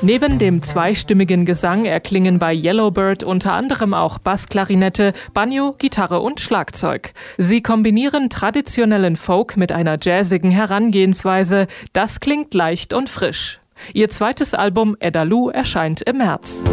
Neben 0.00 0.38
dem 0.38 0.62
zweistimmigen 0.62 1.44
Gesang 1.44 1.84
erklingen 1.84 2.38
bei 2.38 2.54
Yellowbird 2.54 3.24
unter 3.24 3.54
anderem 3.54 3.94
auch 3.94 4.18
Bassklarinette, 4.18 5.12
Banjo, 5.34 5.74
Gitarre 5.76 6.20
und 6.20 6.38
Schlagzeug. 6.38 7.12
Sie 7.36 7.62
kombinieren 7.62 8.30
traditionellen 8.30 9.16
Folk 9.16 9.56
mit 9.56 9.72
einer 9.72 9.98
jazzigen 10.00 10.52
Herangehensweise. 10.52 11.66
Das 11.92 12.20
klingt 12.20 12.54
leicht 12.54 12.92
und 12.92 13.08
frisch. 13.08 13.60
Ihr 13.92 14.08
zweites 14.08 14.54
Album 14.54 14.96
Edalu 15.00 15.50
erscheint 15.50 16.02
im 16.02 16.18
März. 16.18 16.64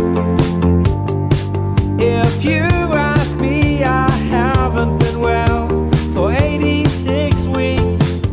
If 2.00 2.44
you 2.44 2.62
ask 2.94 3.40
me, 3.40 3.82
I 3.82 4.08
haven't 4.32 5.05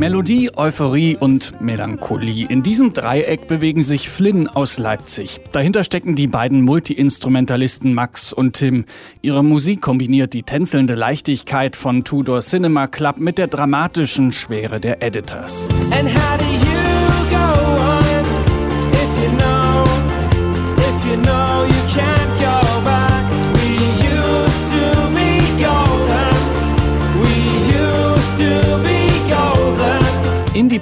Melodie, 0.03 0.51
Euphorie 0.57 1.15
und 1.15 1.61
Melancholie. 1.61 2.45
In 2.49 2.61
diesem 2.61 2.91
Dreieck 2.91 3.47
bewegen 3.47 3.83
sich 3.83 4.09
Flynn 4.09 4.49
aus 4.49 4.77
Leipzig. 4.77 5.39
Dahinter 5.53 5.85
stecken 5.85 6.17
die 6.17 6.27
beiden 6.27 6.61
Multi-Instrumentalisten 6.63 7.93
Max 7.93 8.33
und 8.33 8.57
Tim. 8.57 8.83
Ihre 9.21 9.45
Musik 9.45 9.79
kombiniert 9.79 10.33
die 10.33 10.43
tänzelnde 10.43 10.95
Leichtigkeit 10.95 11.77
von 11.77 12.03
Tudor 12.03 12.41
Cinema 12.41 12.87
Club 12.87 13.17
mit 13.17 13.37
der 13.37 13.47
dramatischen 13.47 14.33
Schwere 14.33 14.81
der 14.81 15.01
Editors. 15.01 15.69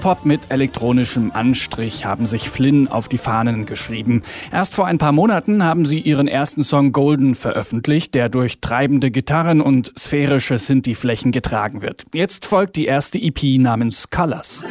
Indie-Pop 0.01 0.25
mit 0.25 0.49
elektronischem 0.49 1.31
Anstrich 1.31 2.05
haben 2.05 2.25
sich 2.25 2.49
Flynn 2.49 2.87
auf 2.87 3.07
die 3.07 3.19
Fahnen 3.19 3.67
geschrieben. 3.67 4.23
Erst 4.51 4.73
vor 4.73 4.87
ein 4.87 4.97
paar 4.97 5.11
Monaten 5.11 5.63
haben 5.63 5.85
sie 5.85 5.99
ihren 5.99 6.27
ersten 6.27 6.63
Song 6.63 6.91
Golden 6.91 7.35
veröffentlicht, 7.35 8.15
der 8.15 8.27
durch 8.27 8.61
treibende 8.61 9.11
Gitarren 9.11 9.61
und 9.61 9.93
sphärische 9.99 10.57
Synthi-Flächen 10.57 11.31
getragen 11.31 11.83
wird. 11.83 12.05
Jetzt 12.13 12.47
folgt 12.47 12.77
die 12.77 12.85
erste 12.85 13.19
EP 13.19 13.59
namens 13.59 14.09
Colors. 14.09 14.63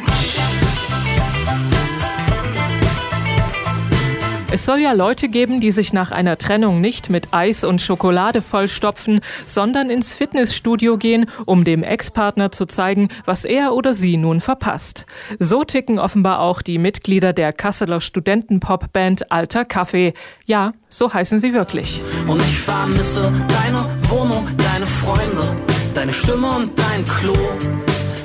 Es 4.53 4.65
soll 4.65 4.79
ja 4.79 4.91
Leute 4.91 5.29
geben, 5.29 5.61
die 5.61 5.71
sich 5.71 5.93
nach 5.93 6.11
einer 6.11 6.37
Trennung 6.37 6.81
nicht 6.81 7.09
mit 7.09 7.29
Eis 7.31 7.63
und 7.63 7.79
Schokolade 7.79 8.41
vollstopfen, 8.41 9.21
sondern 9.45 9.89
ins 9.89 10.13
Fitnessstudio 10.13 10.97
gehen, 10.97 11.27
um 11.45 11.63
dem 11.63 11.83
Ex-Partner 11.83 12.51
zu 12.51 12.65
zeigen, 12.65 13.07
was 13.23 13.45
er 13.45 13.73
oder 13.73 13.93
sie 13.93 14.17
nun 14.17 14.41
verpasst. 14.41 15.05
So 15.39 15.63
ticken 15.63 15.99
offenbar 15.99 16.41
auch 16.41 16.61
die 16.61 16.79
Mitglieder 16.79 17.31
der 17.31 17.53
Kasseler 17.53 18.01
Studentenpop-Band 18.01 19.31
Alter 19.31 19.63
Kaffee. 19.63 20.13
Ja, 20.45 20.73
so 20.89 21.13
heißen 21.13 21.39
sie 21.39 21.53
wirklich. 21.53 22.01
Und 22.27 22.41
ich 22.41 22.59
vermisse 22.59 23.31
deine 23.47 23.85
Wohnung, 24.09 24.45
deine 24.57 24.85
Freunde, 24.85 25.55
deine 25.93 26.11
Stimme 26.11 26.49
und 26.49 26.77
dein 26.77 27.05
Klo. 27.05 27.37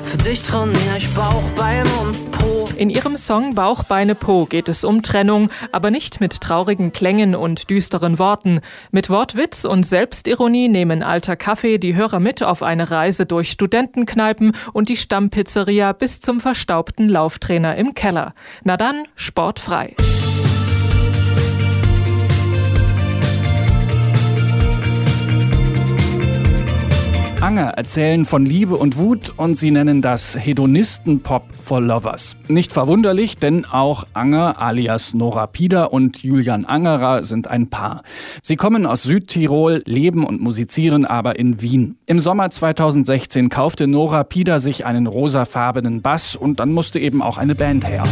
Für 0.07 0.17
dich 0.17 0.41
trainiere 0.41 0.97
ich 0.97 1.13
Bauch, 1.13 1.49
Beine 1.51 1.89
und 1.99 2.31
Po. 2.31 2.69
In 2.77 2.89
ihrem 2.89 3.17
Song 3.17 3.55
Bauch, 3.55 3.83
Beine, 3.83 4.15
Po 4.15 4.45
geht 4.45 4.69
es 4.69 4.85
um 4.85 5.03
Trennung, 5.03 5.49
aber 5.73 5.91
nicht 5.91 6.21
mit 6.21 6.39
traurigen 6.39 6.93
Klängen 6.93 7.35
und 7.35 7.69
düsteren 7.69 8.17
Worten. 8.17 8.61
Mit 8.91 9.09
Wortwitz 9.09 9.65
und 9.65 9.83
Selbstironie 9.83 10.69
nehmen 10.69 11.03
Alter 11.03 11.35
Kaffee 11.35 11.77
die 11.77 11.95
Hörer 11.95 12.21
mit 12.21 12.41
auf 12.41 12.63
eine 12.63 12.89
Reise 12.89 13.25
durch 13.25 13.51
Studentenkneipen 13.51 14.53
und 14.71 14.87
die 14.87 14.95
Stammpizzeria 14.95 15.91
bis 15.91 16.21
zum 16.21 16.39
verstaubten 16.39 17.09
Lauftrainer 17.09 17.75
im 17.75 17.93
Keller. 17.93 18.33
Na 18.63 18.77
dann, 18.77 19.03
sportfrei. 19.17 19.93
Anger 27.47 27.69
erzählen 27.77 28.25
von 28.25 28.45
Liebe 28.45 28.75
und 28.75 28.97
Wut 28.97 29.31
und 29.37 29.55
sie 29.55 29.71
nennen 29.71 30.01
das 30.01 30.37
Hedonisten-Pop 30.37 31.43
for 31.63 31.79
Lovers. 31.79 32.35
Nicht 32.49 32.73
verwunderlich, 32.73 33.37
denn 33.37 33.63
auch 33.63 34.05
Anger 34.13 34.61
alias 34.61 35.13
Nora 35.13 35.47
Pida 35.47 35.85
und 35.85 36.21
Julian 36.21 36.65
Angerer 36.65 37.23
sind 37.23 37.47
ein 37.47 37.69
Paar. 37.69 38.03
Sie 38.41 38.57
kommen 38.57 38.85
aus 38.85 39.03
Südtirol, 39.03 39.81
leben 39.85 40.25
und 40.25 40.41
musizieren 40.41 41.05
aber 41.05 41.39
in 41.39 41.61
Wien. 41.61 41.95
Im 42.05 42.19
Sommer 42.19 42.49
2016 42.49 43.47
kaufte 43.47 43.87
Nora 43.87 44.25
Pida 44.25 44.59
sich 44.59 44.85
einen 44.85 45.07
rosafarbenen 45.07 46.01
Bass 46.01 46.35
und 46.35 46.59
dann 46.59 46.73
musste 46.73 46.99
eben 46.99 47.21
auch 47.21 47.37
eine 47.37 47.55
Band 47.55 47.87
her. 47.87 48.03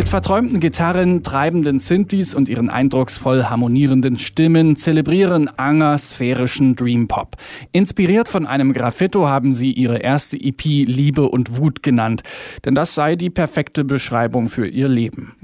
Mit 0.00 0.08
verträumten 0.08 0.60
Gitarren, 0.60 1.22
treibenden 1.22 1.78
Synthes 1.78 2.34
und 2.34 2.48
ihren 2.48 2.70
eindrucksvoll 2.70 3.44
harmonierenden 3.44 4.18
Stimmen 4.18 4.76
zelebrieren 4.76 5.50
Anger 5.58 5.98
sphärischen 5.98 6.74
Dream 6.74 7.06
Pop. 7.06 7.36
Inspiriert 7.72 8.26
von 8.26 8.46
einem 8.46 8.72
Graffito 8.72 9.28
haben 9.28 9.52
sie 9.52 9.70
ihre 9.74 9.98
erste 9.98 10.38
EP 10.38 10.62
Liebe 10.64 11.28
und 11.28 11.58
Wut 11.58 11.82
genannt, 11.82 12.22
denn 12.64 12.74
das 12.74 12.94
sei 12.94 13.14
die 13.14 13.28
perfekte 13.28 13.84
Beschreibung 13.84 14.48
für 14.48 14.66
ihr 14.66 14.88
Leben. 14.88 15.34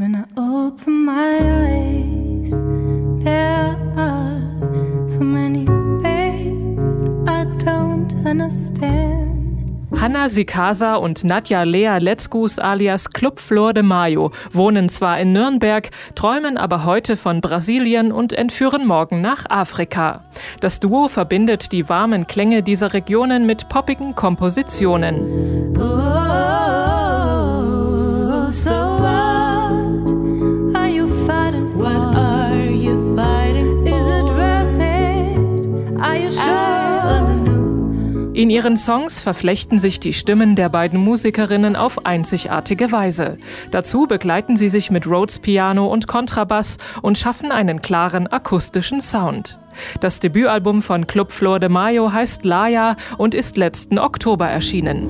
Understand. 8.24 9.15
Hanna 9.98 10.28
Sikasa 10.28 10.96
und 10.96 11.24
Nadja 11.24 11.62
Lea 11.62 11.98
Letzgus 11.98 12.58
alias 12.58 13.10
Club 13.10 13.40
Flor 13.40 13.72
de 13.72 13.82
Mayo 13.82 14.30
wohnen 14.52 14.90
zwar 14.90 15.18
in 15.18 15.32
Nürnberg, 15.32 15.90
träumen 16.14 16.58
aber 16.58 16.84
heute 16.84 17.16
von 17.16 17.40
Brasilien 17.40 18.12
und 18.12 18.34
entführen 18.34 18.86
morgen 18.86 19.22
nach 19.22 19.46
Afrika. 19.48 20.22
Das 20.60 20.80
Duo 20.80 21.08
verbindet 21.08 21.72
die 21.72 21.88
warmen 21.88 22.26
Klänge 22.26 22.62
dieser 22.62 22.92
Regionen 22.92 23.46
mit 23.46 23.70
poppigen 23.70 24.14
Kompositionen. 24.14 25.74
Oh, 25.78 26.15
In 38.36 38.50
ihren 38.50 38.76
Songs 38.76 39.22
verflechten 39.22 39.78
sich 39.78 39.98
die 39.98 40.12
Stimmen 40.12 40.56
der 40.56 40.68
beiden 40.68 41.00
Musikerinnen 41.00 41.74
auf 41.74 42.04
einzigartige 42.04 42.92
Weise. 42.92 43.38
Dazu 43.70 44.06
begleiten 44.06 44.58
sie 44.58 44.68
sich 44.68 44.90
mit 44.90 45.06
Rhodes 45.06 45.38
Piano 45.38 45.86
und 45.86 46.06
Kontrabass 46.06 46.76
und 47.00 47.16
schaffen 47.16 47.50
einen 47.50 47.80
klaren 47.80 48.26
akustischen 48.26 49.00
Sound. 49.00 49.58
Das 50.00 50.20
Debütalbum 50.20 50.82
von 50.82 51.06
Club 51.06 51.32
Flor 51.32 51.60
de 51.60 51.70
Mayo 51.70 52.12
heißt 52.12 52.44
Laya 52.44 52.96
und 53.16 53.32
ist 53.32 53.56
letzten 53.56 53.98
Oktober 53.98 54.46
erschienen. 54.46 55.08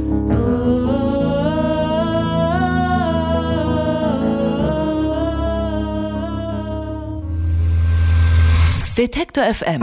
Detektor 8.96 9.42
FM 9.52 9.80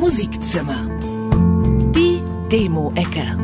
Musikzimmer 0.00 0.95
Demo-Ecke 2.50 3.36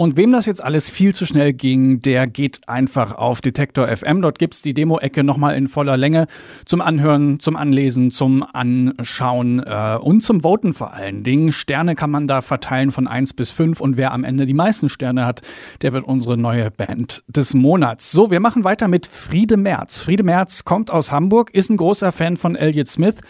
Und 0.00 0.16
wem 0.16 0.32
das 0.32 0.46
jetzt 0.46 0.64
alles 0.64 0.88
viel 0.88 1.14
zu 1.14 1.26
schnell 1.26 1.52
ging, 1.52 2.00
der 2.00 2.26
geht 2.26 2.66
einfach 2.66 3.16
auf 3.16 3.42
Detektor 3.42 3.86
FM. 3.86 4.22
Dort 4.22 4.38
gibt's 4.38 4.62
die 4.62 4.72
Demo-Ecke 4.72 5.22
nochmal 5.22 5.54
in 5.56 5.68
voller 5.68 5.98
Länge 5.98 6.26
zum 6.64 6.80
Anhören, 6.80 7.38
zum 7.38 7.54
Anlesen, 7.54 8.10
zum 8.10 8.42
Anschauen 8.42 9.62
äh, 9.62 9.98
und 10.00 10.22
zum 10.22 10.40
Voten 10.40 10.72
vor 10.72 10.94
allen 10.94 11.22
Dingen. 11.22 11.52
Sterne 11.52 11.96
kann 11.96 12.10
man 12.10 12.26
da 12.26 12.40
verteilen 12.40 12.92
von 12.92 13.06
eins 13.06 13.34
bis 13.34 13.50
fünf 13.50 13.80
und 13.82 13.98
wer 13.98 14.12
am 14.12 14.24
Ende 14.24 14.46
die 14.46 14.54
meisten 14.54 14.88
Sterne 14.88 15.26
hat, 15.26 15.42
der 15.82 15.92
wird 15.92 16.04
unsere 16.04 16.38
neue 16.38 16.70
Band 16.70 17.22
des 17.28 17.52
Monats. 17.52 18.10
So, 18.10 18.30
wir 18.30 18.40
machen 18.40 18.64
weiter 18.64 18.88
mit 18.88 19.06
Friede 19.06 19.58
Merz. 19.58 19.98
Friede 19.98 20.22
Merz 20.22 20.64
kommt 20.64 20.90
aus 20.90 21.12
Hamburg, 21.12 21.54
ist 21.54 21.68
ein 21.68 21.76
großer 21.76 22.10
Fan 22.10 22.38
von 22.38 22.56
Elliot 22.56 22.88
Smith 22.88 23.20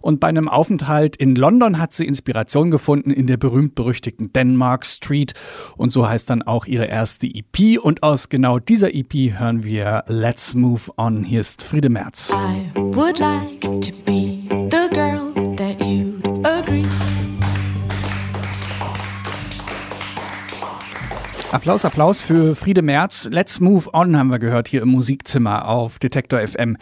und 0.00 0.20
bei 0.20 0.28
einem 0.28 0.48
Aufenthalt 0.48 1.16
in 1.16 1.34
London 1.34 1.78
hat 1.78 1.92
sie 1.92 2.06
Inspiration 2.06 2.70
gefunden 2.70 3.10
in 3.10 3.26
der 3.26 3.36
berühmt-berüchtigten 3.36 4.32
Denmark 4.32 4.86
Street 4.86 5.34
und 5.76 5.92
so 5.92 6.08
heißt 6.08 6.30
dann 6.30 6.42
auch 6.42 6.66
ihre 6.66 6.86
erste 6.86 7.26
EP 7.26 7.78
und 7.80 8.02
aus 8.02 8.28
genau 8.28 8.58
dieser 8.58 8.94
EP 8.94 9.38
hören 9.38 9.64
wir 9.64 10.04
Let's 10.06 10.54
Move 10.54 10.82
On. 10.96 11.24
Hier 11.24 11.40
ist 11.40 11.62
Friede 11.62 11.88
Merz. 11.88 12.30
I 12.30 12.78
would 12.78 13.18
like 13.18 13.60
to 13.60 13.92
be 14.04 14.42
the 14.70 14.88
girl 14.94 15.29
Applaus, 21.52 21.84
Applaus 21.84 22.20
für 22.20 22.54
Friede 22.54 22.80
Merz. 22.80 23.28
Let's 23.28 23.58
Move 23.58 23.92
On 23.92 24.16
haben 24.16 24.28
wir 24.28 24.38
gehört 24.38 24.68
hier 24.68 24.82
im 24.82 24.90
Musikzimmer 24.90 25.66
auf 25.66 25.98
Detektor 25.98 26.38
FM. 26.46 26.76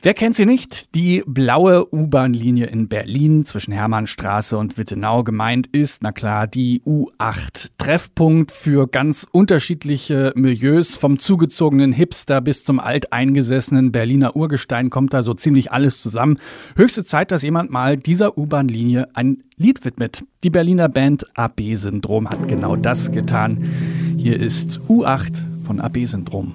Wer 0.00 0.14
kennt 0.14 0.36
sie 0.36 0.46
nicht? 0.46 0.94
Die 0.94 1.24
blaue 1.26 1.92
U-Bahn-Linie 1.92 2.66
in 2.66 2.86
Berlin 2.86 3.44
zwischen 3.44 3.72
Hermannstraße 3.72 4.56
und 4.56 4.78
Wittenau 4.78 5.24
gemeint 5.24 5.66
ist, 5.66 6.04
na 6.04 6.12
klar, 6.12 6.46
die 6.46 6.82
U8. 6.86 7.70
Treffpunkt 7.78 8.52
für 8.52 8.86
ganz 8.86 9.26
unterschiedliche 9.28 10.32
Milieus, 10.36 10.94
vom 10.94 11.18
zugezogenen 11.18 11.90
Hipster 11.90 12.40
bis 12.40 12.62
zum 12.62 12.78
alteingesessenen 12.78 13.90
Berliner 13.90 14.36
Urgestein 14.36 14.88
kommt 14.88 15.12
da 15.14 15.22
so 15.22 15.34
ziemlich 15.34 15.72
alles 15.72 16.00
zusammen. 16.00 16.38
Höchste 16.76 17.02
Zeit, 17.02 17.32
dass 17.32 17.42
jemand 17.42 17.72
mal 17.72 17.96
dieser 17.96 18.38
U-Bahn-Linie 18.38 19.08
ein 19.14 19.42
Lied 19.62 19.84
widmet. 19.84 20.24
Die 20.42 20.50
Berliner 20.50 20.88
Band 20.88 21.24
AB-Syndrom 21.38 22.28
hat 22.28 22.48
genau 22.48 22.74
das 22.74 23.12
getan. 23.12 23.70
Hier 24.18 24.40
ist 24.40 24.80
U8 24.88 25.40
von 25.64 25.78
AB-Syndrom. 25.78 26.54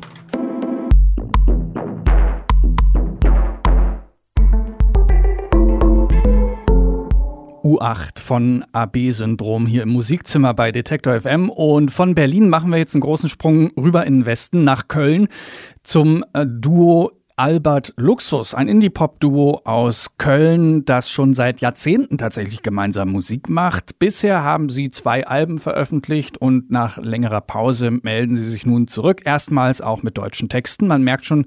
U8 7.63 8.19
von 8.19 8.65
AB-Syndrom 8.73 9.67
hier 9.67 9.83
im 9.83 9.89
Musikzimmer 9.89 10.53
bei 10.53 10.73
Detektor 10.73 11.21
FM. 11.21 11.49
Und 11.49 11.91
von 11.91 12.13
Berlin 12.13 12.49
machen 12.49 12.71
wir 12.71 12.77
jetzt 12.77 12.93
einen 12.93 13.01
großen 13.01 13.29
Sprung 13.29 13.71
rüber 13.77 14.05
in 14.05 14.19
den 14.19 14.25
Westen 14.25 14.65
nach 14.65 14.89
Köln 14.89 15.29
zum 15.83 16.25
äh, 16.33 16.45
Duo 16.45 17.16
Albert 17.39 17.93
Luxus, 17.97 18.55
ein 18.55 18.67
Indie-Pop-Duo 18.67 19.61
aus 19.63 20.17
Köln, 20.17 20.85
das 20.85 21.07
schon 21.11 21.35
seit 21.35 21.61
Jahrzehnten 21.61 22.17
tatsächlich 22.17 22.63
gemeinsam 22.63 23.11
Musik 23.11 23.47
macht. 23.47 23.99
Bisher 23.99 24.43
haben 24.43 24.69
sie 24.69 24.89
zwei 24.89 25.27
Alben 25.27 25.59
veröffentlicht 25.59 26.39
und 26.39 26.71
nach 26.71 26.97
längerer 26.97 27.41
Pause 27.41 27.91
melden 27.91 28.35
sie 28.35 28.43
sich 28.43 28.65
nun 28.65 28.87
zurück. 28.87 29.21
Erstmals 29.23 29.81
auch 29.81 30.01
mit 30.01 30.17
deutschen 30.17 30.49
Texten. 30.49 30.87
Man 30.87 31.03
merkt 31.03 31.27
schon, 31.27 31.45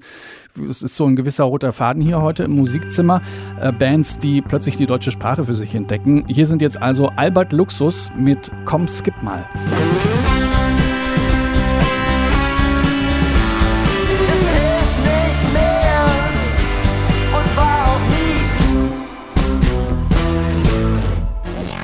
es 0.65 0.81
ist 0.81 0.95
so 0.95 1.05
ein 1.05 1.17
gewisser 1.17 1.43
roter 1.43 1.73
Faden 1.73 2.01
hier 2.01 2.21
heute 2.21 2.43
im 2.45 2.51
Musikzimmer. 2.51 3.21
Äh, 3.59 3.73
Bands, 3.73 4.17
die 4.17 4.41
plötzlich 4.41 4.77
die 4.77 4.85
deutsche 4.85 5.11
Sprache 5.11 5.43
für 5.43 5.55
sich 5.55 5.75
entdecken. 5.75 6.23
Hier 6.27 6.45
sind 6.45 6.61
jetzt 6.61 6.81
also 6.81 7.09
Albert 7.17 7.51
Luxus 7.51 8.09
mit 8.17 8.49
Komm, 8.63 8.87
skip 8.87 9.21
mal. 9.21 9.45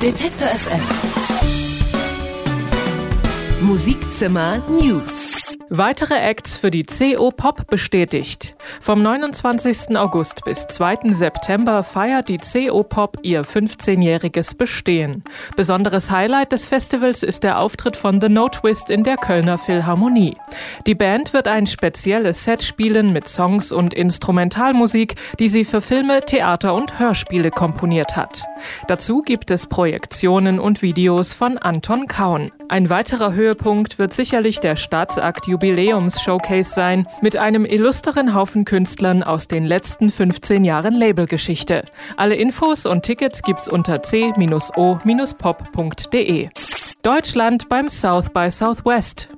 Detektor 0.00 0.46
FM 0.46 0.84
Musikzimmer 3.66 4.62
News 4.70 5.37
Weitere 5.70 6.14
Acts 6.14 6.56
für 6.56 6.70
die 6.70 6.84
CO 6.84 7.30
Pop 7.30 7.66
bestätigt. 7.66 8.56
Vom 8.80 9.02
29. 9.02 9.98
August 9.98 10.42
bis 10.46 10.66
2. 10.66 11.12
September 11.12 11.82
feiert 11.82 12.30
die 12.30 12.38
CO 12.38 12.82
Pop 12.82 13.18
ihr 13.22 13.44
15-jähriges 13.44 14.56
Bestehen. 14.56 15.22
Besonderes 15.56 16.10
Highlight 16.10 16.52
des 16.52 16.66
Festivals 16.66 17.22
ist 17.22 17.44
der 17.44 17.60
Auftritt 17.60 17.96
von 17.96 18.18
The 18.18 18.30
No 18.30 18.48
Twist 18.48 18.88
in 18.88 19.04
der 19.04 19.18
Kölner 19.18 19.58
Philharmonie. 19.58 20.32
Die 20.86 20.94
Band 20.94 21.34
wird 21.34 21.48
ein 21.48 21.66
spezielles 21.66 22.44
Set 22.44 22.62
spielen 22.62 23.08
mit 23.08 23.28
Songs 23.28 23.70
und 23.70 23.92
Instrumentalmusik, 23.92 25.16
die 25.38 25.48
sie 25.48 25.66
für 25.66 25.82
Filme, 25.82 26.20
Theater 26.20 26.74
und 26.74 26.98
Hörspiele 26.98 27.50
komponiert 27.50 28.16
hat. 28.16 28.42
Dazu 28.86 29.20
gibt 29.20 29.50
es 29.50 29.66
Projektionen 29.66 30.60
und 30.60 30.80
Videos 30.80 31.34
von 31.34 31.58
Anton 31.58 32.06
Kaun. 32.06 32.46
Ein 32.70 32.90
weiterer 32.90 33.32
Höhepunkt 33.32 33.98
wird 33.98 34.12
sicherlich 34.12 34.60
der 34.60 34.76
Staatsakt 34.76 35.46
Jubiläums-Showcase 35.46 36.74
sein, 36.74 37.04
mit 37.22 37.38
einem 37.38 37.64
illustren 37.64 38.34
Haufen 38.34 38.66
Künstlern 38.66 39.22
aus 39.22 39.48
den 39.48 39.64
letzten 39.64 40.10
15 40.10 40.64
Jahren 40.64 40.92
Labelgeschichte. 40.92 41.82
Alle 42.18 42.34
Infos 42.34 42.84
und 42.84 43.04
Tickets 43.04 43.42
gibt's 43.42 43.68
unter 43.68 44.02
c-o-pop.de. 44.02 44.38
Deutschland 47.02 47.68
beim 47.70 47.88
South 47.88 48.30
by 48.34 48.50
Southwest. 48.50 49.30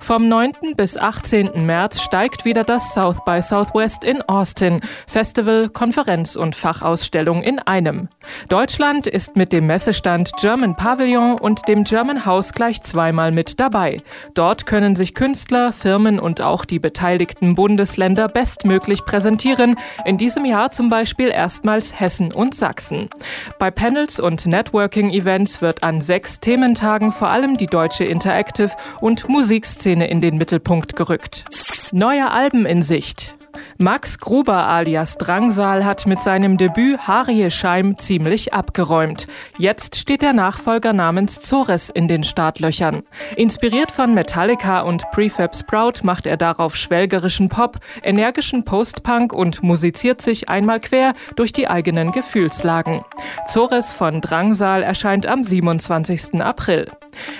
Vom 0.00 0.28
9. 0.28 0.52
bis 0.76 0.96
18. 0.96 1.64
März 1.64 2.00
steigt 2.00 2.44
wieder 2.44 2.64
das 2.64 2.94
South 2.94 3.18
by 3.24 3.40
Southwest 3.42 4.04
in 4.04 4.22
Austin. 4.22 4.80
Festival, 5.06 5.68
Konferenz 5.68 6.36
und 6.36 6.56
Fachausstellung 6.56 7.42
in 7.42 7.58
einem. 7.58 8.08
Deutschland 8.48 9.06
ist 9.06 9.36
mit 9.36 9.52
dem 9.52 9.66
Messestand 9.66 10.32
German 10.40 10.76
Pavilion 10.76 11.38
und 11.38 11.68
dem 11.68 11.84
German 11.84 12.24
House 12.26 12.52
gleich 12.52 12.82
zweimal 12.82 13.32
mit 13.32 13.60
dabei. 13.60 13.98
Dort 14.34 14.66
können 14.66 14.96
sich 14.96 15.14
Künstler, 15.14 15.72
Firmen 15.72 16.18
und 16.18 16.40
auch 16.40 16.64
die 16.64 16.78
beteiligten 16.78 17.54
Bundesländer 17.54 18.28
bestmöglich 18.28 19.04
präsentieren. 19.04 19.76
In 20.04 20.18
diesem 20.18 20.44
Jahr 20.44 20.70
zum 20.70 20.90
Beispiel 20.90 21.30
erstmals 21.30 21.98
Hessen 22.00 22.32
und 22.32 22.54
Sachsen. 22.54 23.08
Bei 23.58 23.70
Panels 23.70 24.18
und 24.18 24.46
Networking-Events 24.46 25.62
wird 25.62 25.82
an 25.82 26.00
sechs 26.00 26.40
Thementagen 26.40 27.12
vor 27.12 27.28
allem 27.28 27.56
die 27.56 27.66
deutsche 27.66 28.04
Interactive 28.04 28.72
und 29.00 29.28
Musik 29.28 29.66
Musikszene 29.68 30.08
in 30.08 30.22
den 30.22 30.38
Mittelpunkt 30.38 30.96
gerückt. 30.96 31.44
Neue 31.92 32.30
Alben 32.30 32.64
in 32.64 32.80
Sicht. 32.80 33.34
Max 33.78 34.18
Gruber 34.18 34.66
alias 34.66 35.16
Drangsal 35.18 35.84
hat 35.84 36.06
mit 36.06 36.20
seinem 36.20 36.56
Debüt 36.56 37.06
Harie 37.06 37.50
Scheim 37.50 37.96
ziemlich 37.96 38.52
abgeräumt. 38.52 39.26
Jetzt 39.58 39.96
steht 39.96 40.22
der 40.22 40.32
Nachfolger 40.32 40.92
namens 40.92 41.40
Zores 41.40 41.88
in 41.88 42.08
den 42.08 42.24
Startlöchern. 42.24 43.02
Inspiriert 43.36 43.90
von 43.90 44.14
Metallica 44.14 44.80
und 44.80 45.10
Prefab 45.12 45.54
Sprout 45.54 46.02
macht 46.02 46.26
er 46.26 46.36
darauf 46.36 46.76
schwelgerischen 46.76 47.48
Pop, 47.48 47.78
energischen 48.02 48.64
Post-Punk 48.64 49.32
und 49.32 49.62
musiziert 49.62 50.22
sich 50.22 50.48
einmal 50.48 50.80
quer 50.80 51.14
durch 51.36 51.52
die 51.52 51.68
eigenen 51.68 52.12
Gefühlslagen. 52.12 53.00
Zores 53.46 53.94
von 53.94 54.20
Drangsal 54.20 54.82
erscheint 54.82 55.26
am 55.26 55.42
27. 55.44 56.40
April. 56.40 56.88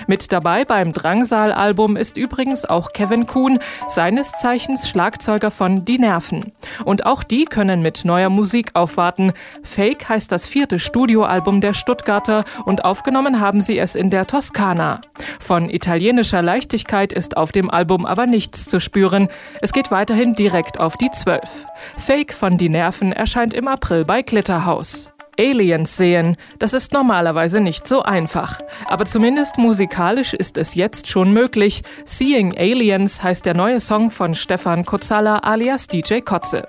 Mit 0.07 0.31
dabei 0.31 0.65
beim 0.65 0.93
Drangsal-Album 0.93 1.95
ist 1.95 2.17
übrigens 2.17 2.65
auch 2.65 2.91
Kevin 2.93 3.27
Kuhn, 3.27 3.59
seines 3.87 4.31
Zeichens 4.31 4.89
Schlagzeuger 4.89 5.51
von 5.51 5.85
Die 5.85 5.98
Nerven. 5.99 6.51
Und 6.85 7.05
auch 7.05 7.23
die 7.23 7.45
können 7.45 7.81
mit 7.81 8.05
neuer 8.05 8.29
Musik 8.29 8.71
aufwarten. 8.73 9.33
Fake 9.63 10.09
heißt 10.09 10.31
das 10.31 10.47
vierte 10.47 10.79
Studioalbum 10.79 11.61
der 11.61 11.73
Stuttgarter 11.73 12.45
und 12.65 12.85
aufgenommen 12.85 13.39
haben 13.39 13.61
sie 13.61 13.77
es 13.77 13.95
in 13.95 14.09
der 14.09 14.25
Toskana. 14.25 15.01
Von 15.39 15.69
italienischer 15.69 16.41
Leichtigkeit 16.41 17.13
ist 17.13 17.37
auf 17.37 17.51
dem 17.51 17.69
Album 17.69 18.05
aber 18.05 18.25
nichts 18.25 18.65
zu 18.65 18.79
spüren. 18.79 19.29
Es 19.61 19.73
geht 19.73 19.91
weiterhin 19.91 20.33
direkt 20.33 20.79
auf 20.79 20.97
die 20.97 21.11
Zwölf. 21.11 21.65
Fake 21.97 22.33
von 22.33 22.57
Die 22.57 22.69
Nerven 22.69 23.11
erscheint 23.11 23.53
im 23.53 23.67
April 23.67 24.05
bei 24.05 24.21
Glitterhouse. 24.21 25.11
Aliens 25.39 25.95
sehen. 25.95 26.35
Das 26.59 26.73
ist 26.73 26.91
normalerweise 26.91 27.61
nicht 27.61 27.87
so 27.87 28.03
einfach. 28.03 28.59
Aber 28.87 29.05
zumindest 29.05 29.57
musikalisch 29.57 30.33
ist 30.33 30.57
es 30.57 30.75
jetzt 30.75 31.07
schon 31.07 31.31
möglich. 31.31 31.83
Seeing 32.03 32.57
Aliens 32.57 33.23
heißt 33.23 33.45
der 33.45 33.55
neue 33.55 33.79
Song 33.79 34.11
von 34.11 34.35
Stefan 34.35 34.83
Kotzala 34.83 35.39
alias 35.39 35.87
DJ 35.87 36.19
Kotze. 36.19 36.65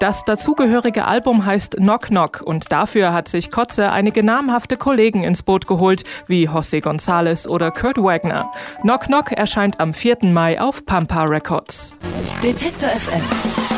Das 0.00 0.24
dazugehörige 0.24 1.04
Album 1.04 1.44
heißt 1.44 1.76
Knock 1.76 2.06
Knock 2.06 2.40
und 2.42 2.72
dafür 2.72 3.12
hat 3.12 3.28
sich 3.28 3.50
Kotze 3.50 3.92
einige 3.92 4.24
namhafte 4.24 4.78
Kollegen 4.78 5.22
ins 5.22 5.42
Boot 5.42 5.66
geholt, 5.66 6.04
wie 6.26 6.48
José 6.48 6.82
González 6.82 7.46
oder 7.46 7.70
Kurt 7.70 7.98
Wagner. 7.98 8.50
Knock 8.80 9.02
Knock 9.02 9.32
erscheint 9.32 9.80
am 9.80 9.92
4. 9.92 10.18
Mai 10.22 10.60
auf 10.60 10.86
Pampa 10.86 11.24
Records. 11.24 11.94
Detektor 12.42 12.88
FM. 12.88 13.73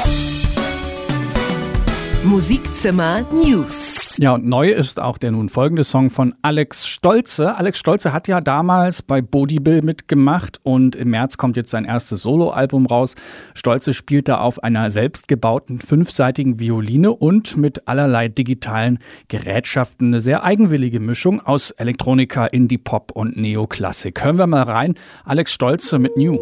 Musikzimmer 2.27 3.25
News. 3.33 4.17
Ja, 4.19 4.35
und 4.35 4.47
neu 4.47 4.71
ist 4.71 4.99
auch 4.99 5.17
der 5.17 5.31
nun 5.31 5.49
folgende 5.49 5.85
Song 5.85 6.11
von 6.11 6.35
Alex 6.43 6.87
Stolze. 6.87 7.57
Alex 7.57 7.79
Stolze 7.79 8.13
hat 8.13 8.27
ja 8.27 8.41
damals 8.41 9.01
bei 9.01 9.23
Bodybill 9.23 9.83
mitgemacht 9.83 10.59
und 10.65 10.97
im 10.97 11.11
März 11.11 11.37
kommt 11.37 11.57
jetzt 11.57 11.71
sein 11.71 11.85
erstes 11.85 12.23
Soloalbum 12.23 12.87
raus. 12.87 13.15
Stolze 13.55 13.93
spielt 13.93 14.27
da 14.27 14.39
auf 14.41 14.63
einer 14.65 14.91
selbstgebauten 14.91 15.79
fünfseitigen 15.79 16.59
Violine 16.59 17.13
und 17.13 17.57
mit 17.57 17.87
allerlei 17.87 18.27
digitalen 18.27 18.99
Gerätschaften 19.29 20.09
eine 20.09 20.21
sehr 20.21 20.43
eigenwillige 20.43 20.99
Mischung 20.99 21.41
aus 21.41 21.71
Elektronika, 21.71 22.47
Indie-Pop 22.47 23.13
und 23.13 23.37
Neoklassik. 23.37 24.25
Hören 24.25 24.39
wir 24.39 24.49
mal 24.49 24.65
rein. 24.65 24.95
Alex 25.25 25.53
Stolze 25.53 26.01
mit 26.01 26.17
New. 26.17 26.37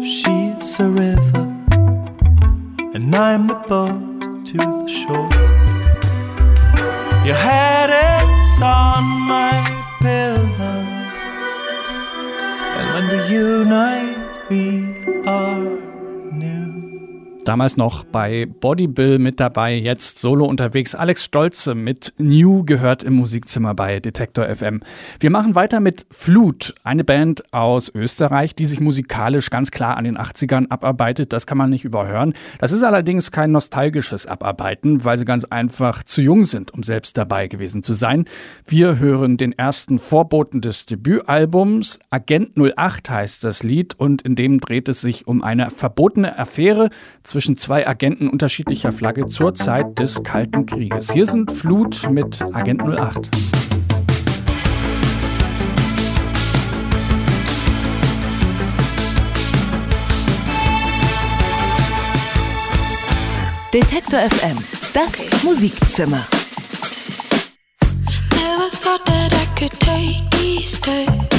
She's 0.00 0.80
a 0.80 0.86
river, 0.86 1.48
and 2.94 3.14
I'm 3.14 3.48
the 3.48 3.68
boat 3.68 4.35
to 4.46 4.56
the 4.58 4.86
shore. 4.86 5.28
Your 7.26 7.34
head 7.34 7.90
is 7.90 8.62
on 8.62 9.02
my 9.26 9.52
pillow, 9.98 10.86
and 12.78 12.86
when 12.94 13.04
we 13.12 13.18
unite, 13.34 14.48
we 14.48 15.26
are. 15.26 15.95
Damals 17.46 17.76
noch 17.76 18.02
bei 18.02 18.44
Bodybill 18.44 19.20
mit 19.20 19.38
dabei, 19.38 19.76
jetzt 19.76 20.18
solo 20.18 20.46
unterwegs. 20.46 20.96
Alex 20.96 21.22
Stolze 21.22 21.76
mit 21.76 22.12
New 22.18 22.64
gehört 22.64 23.04
im 23.04 23.12
Musikzimmer 23.12 23.72
bei 23.72 24.00
Detektor 24.00 24.52
FM. 24.52 24.80
Wir 25.20 25.30
machen 25.30 25.54
weiter 25.54 25.78
mit 25.78 26.06
Flut, 26.10 26.74
eine 26.82 27.04
Band 27.04 27.44
aus 27.54 27.88
Österreich, 27.94 28.56
die 28.56 28.64
sich 28.64 28.80
musikalisch 28.80 29.48
ganz 29.50 29.70
klar 29.70 29.96
an 29.96 30.02
den 30.02 30.18
80ern 30.18 30.70
abarbeitet. 30.70 31.32
Das 31.32 31.46
kann 31.46 31.56
man 31.56 31.70
nicht 31.70 31.84
überhören. 31.84 32.34
Das 32.58 32.72
ist 32.72 32.82
allerdings 32.82 33.30
kein 33.30 33.52
nostalgisches 33.52 34.26
Abarbeiten, 34.26 35.04
weil 35.04 35.16
sie 35.16 35.24
ganz 35.24 35.44
einfach 35.44 36.02
zu 36.02 36.22
jung 36.22 36.42
sind, 36.42 36.74
um 36.74 36.82
selbst 36.82 37.16
dabei 37.16 37.46
gewesen 37.46 37.84
zu 37.84 37.92
sein. 37.92 38.24
Wir 38.64 38.98
hören 38.98 39.36
den 39.36 39.52
ersten 39.52 40.00
Vorboten 40.00 40.62
des 40.62 40.86
Debütalbums. 40.86 42.00
Agent 42.10 42.58
08 42.58 43.08
heißt 43.08 43.44
das 43.44 43.62
Lied 43.62 43.94
und 43.96 44.22
in 44.22 44.34
dem 44.34 44.58
dreht 44.58 44.88
es 44.88 45.00
sich 45.00 45.28
um 45.28 45.44
eine 45.44 45.70
verbotene 45.70 46.36
Affäre 46.36 46.90
zwischen 47.22 47.35
zwei 47.56 47.86
Agenten 47.86 48.28
unterschiedlicher 48.30 48.92
Flagge 48.92 49.26
zur 49.26 49.52
Zeit 49.52 49.98
des 49.98 50.22
Kalten 50.22 50.64
Krieges. 50.64 51.12
Hier 51.12 51.26
sind 51.26 51.52
Flut 51.52 52.08
mit 52.10 52.40
Agent 52.54 52.82
08. 52.82 53.30
Detektor 63.74 64.20
FM. 64.20 64.56
Das 64.94 65.12
Musikzimmer. 65.42 66.26
Never 68.32 68.70
thought 68.82 69.04
that 69.04 69.34
I 69.34 69.44
could 69.58 69.78
take 69.78 70.30
these 70.30 70.76
steps, 70.76 71.35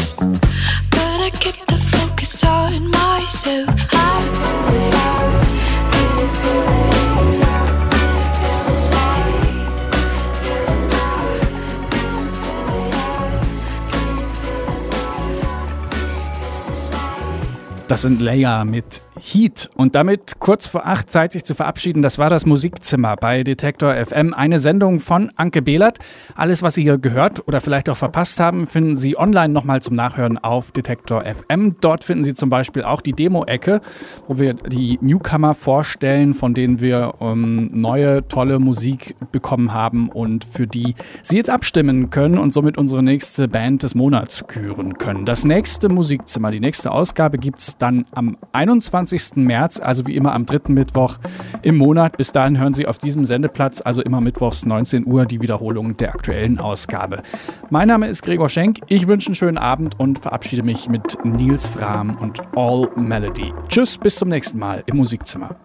Das 17.97 18.03
sind 18.03 18.21
Leia 18.21 18.63
mit 18.63 19.01
Heat. 19.27 19.69
Und 19.75 19.95
damit 19.95 20.39
kurz 20.39 20.67
vor 20.67 20.87
acht 20.87 21.09
Zeit 21.09 21.33
sich 21.33 21.43
zu 21.43 21.53
verabschieden, 21.53 22.01
das 22.01 22.17
war 22.17 22.29
das 22.29 22.45
Musikzimmer 22.45 23.17
bei 23.17 23.43
Detektor 23.43 23.93
FM. 23.93 24.33
Eine 24.33 24.57
Sendung 24.57 25.01
von 25.01 25.31
Anke 25.35 25.61
Behlert. 25.61 25.99
Alles, 26.35 26.63
was 26.63 26.75
Sie 26.75 26.83
hier 26.83 26.97
gehört 26.97 27.45
oder 27.45 27.59
vielleicht 27.59 27.89
auch 27.89 27.97
verpasst 27.97 28.39
haben, 28.39 28.67
finden 28.67 28.95
Sie 28.95 29.17
online 29.17 29.49
nochmal 29.53 29.81
zum 29.81 29.95
Nachhören 29.95 30.37
auf 30.37 30.71
Detektor 30.71 31.25
FM. 31.25 31.75
Dort 31.81 32.05
finden 32.05 32.23
Sie 32.23 32.35
zum 32.35 32.49
Beispiel 32.49 32.83
auch 32.83 33.01
die 33.01 33.11
Demo-Ecke, 33.11 33.81
wo 34.27 34.39
wir 34.39 34.53
die 34.53 34.97
Newcomer 35.01 35.53
vorstellen, 35.53 36.33
von 36.33 36.53
denen 36.53 36.79
wir 36.79 37.15
ähm, 37.19 37.67
neue, 37.73 38.25
tolle 38.29 38.59
Musik 38.59 39.15
bekommen 39.33 39.73
haben 39.73 40.07
und 40.09 40.45
für 40.45 40.67
die 40.67 40.95
Sie 41.21 41.35
jetzt 41.35 41.49
abstimmen 41.49 42.09
können 42.11 42.37
und 42.37 42.53
somit 42.53 42.77
unsere 42.77 43.03
nächste 43.03 43.49
Band 43.49 43.83
des 43.83 43.93
Monats 43.93 44.47
küren 44.47 44.97
können. 44.97 45.25
Das 45.25 45.43
nächste 45.43 45.89
Musikzimmer, 45.89 46.51
die 46.51 46.61
nächste 46.61 46.91
Ausgabe 46.93 47.37
gibt 47.37 47.59
es 47.59 47.77
dann 47.77 48.05
am 48.11 48.37
21. 48.53 49.16
März, 49.35 49.79
also 49.79 50.05
wie 50.07 50.15
immer 50.15 50.33
am 50.33 50.45
dritten 50.45 50.73
Mittwoch 50.73 51.17
im 51.61 51.77
Monat. 51.77 52.17
Bis 52.17 52.31
dahin 52.31 52.57
hören 52.59 52.73
Sie 52.73 52.87
auf 52.87 52.97
diesem 52.97 53.25
Sendeplatz, 53.25 53.81
also 53.81 54.01
immer 54.01 54.21
mittwochs 54.21 54.65
19 54.65 55.05
Uhr, 55.05 55.25
die 55.25 55.41
Wiederholung 55.41 55.97
der 55.97 56.13
aktuellen 56.13 56.59
Ausgabe. 56.59 57.21
Mein 57.69 57.87
Name 57.87 58.07
ist 58.07 58.21
Gregor 58.21 58.49
Schenk. 58.49 58.79
Ich 58.87 59.07
wünsche 59.07 59.29
einen 59.29 59.35
schönen 59.35 59.57
Abend 59.57 59.99
und 59.99 60.19
verabschiede 60.19 60.63
mich 60.63 60.89
mit 60.89 61.17
Nils 61.23 61.67
Fram 61.67 62.17
und 62.17 62.41
All 62.55 62.89
Melody. 62.95 63.53
Tschüss, 63.67 63.97
bis 63.97 64.15
zum 64.15 64.29
nächsten 64.29 64.59
Mal 64.59 64.83
im 64.85 64.97
Musikzimmer. 64.97 65.55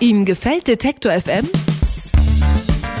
Ihnen 0.00 0.24
gefällt 0.24 0.68
Detektor 0.68 1.12
FM? 1.12 1.67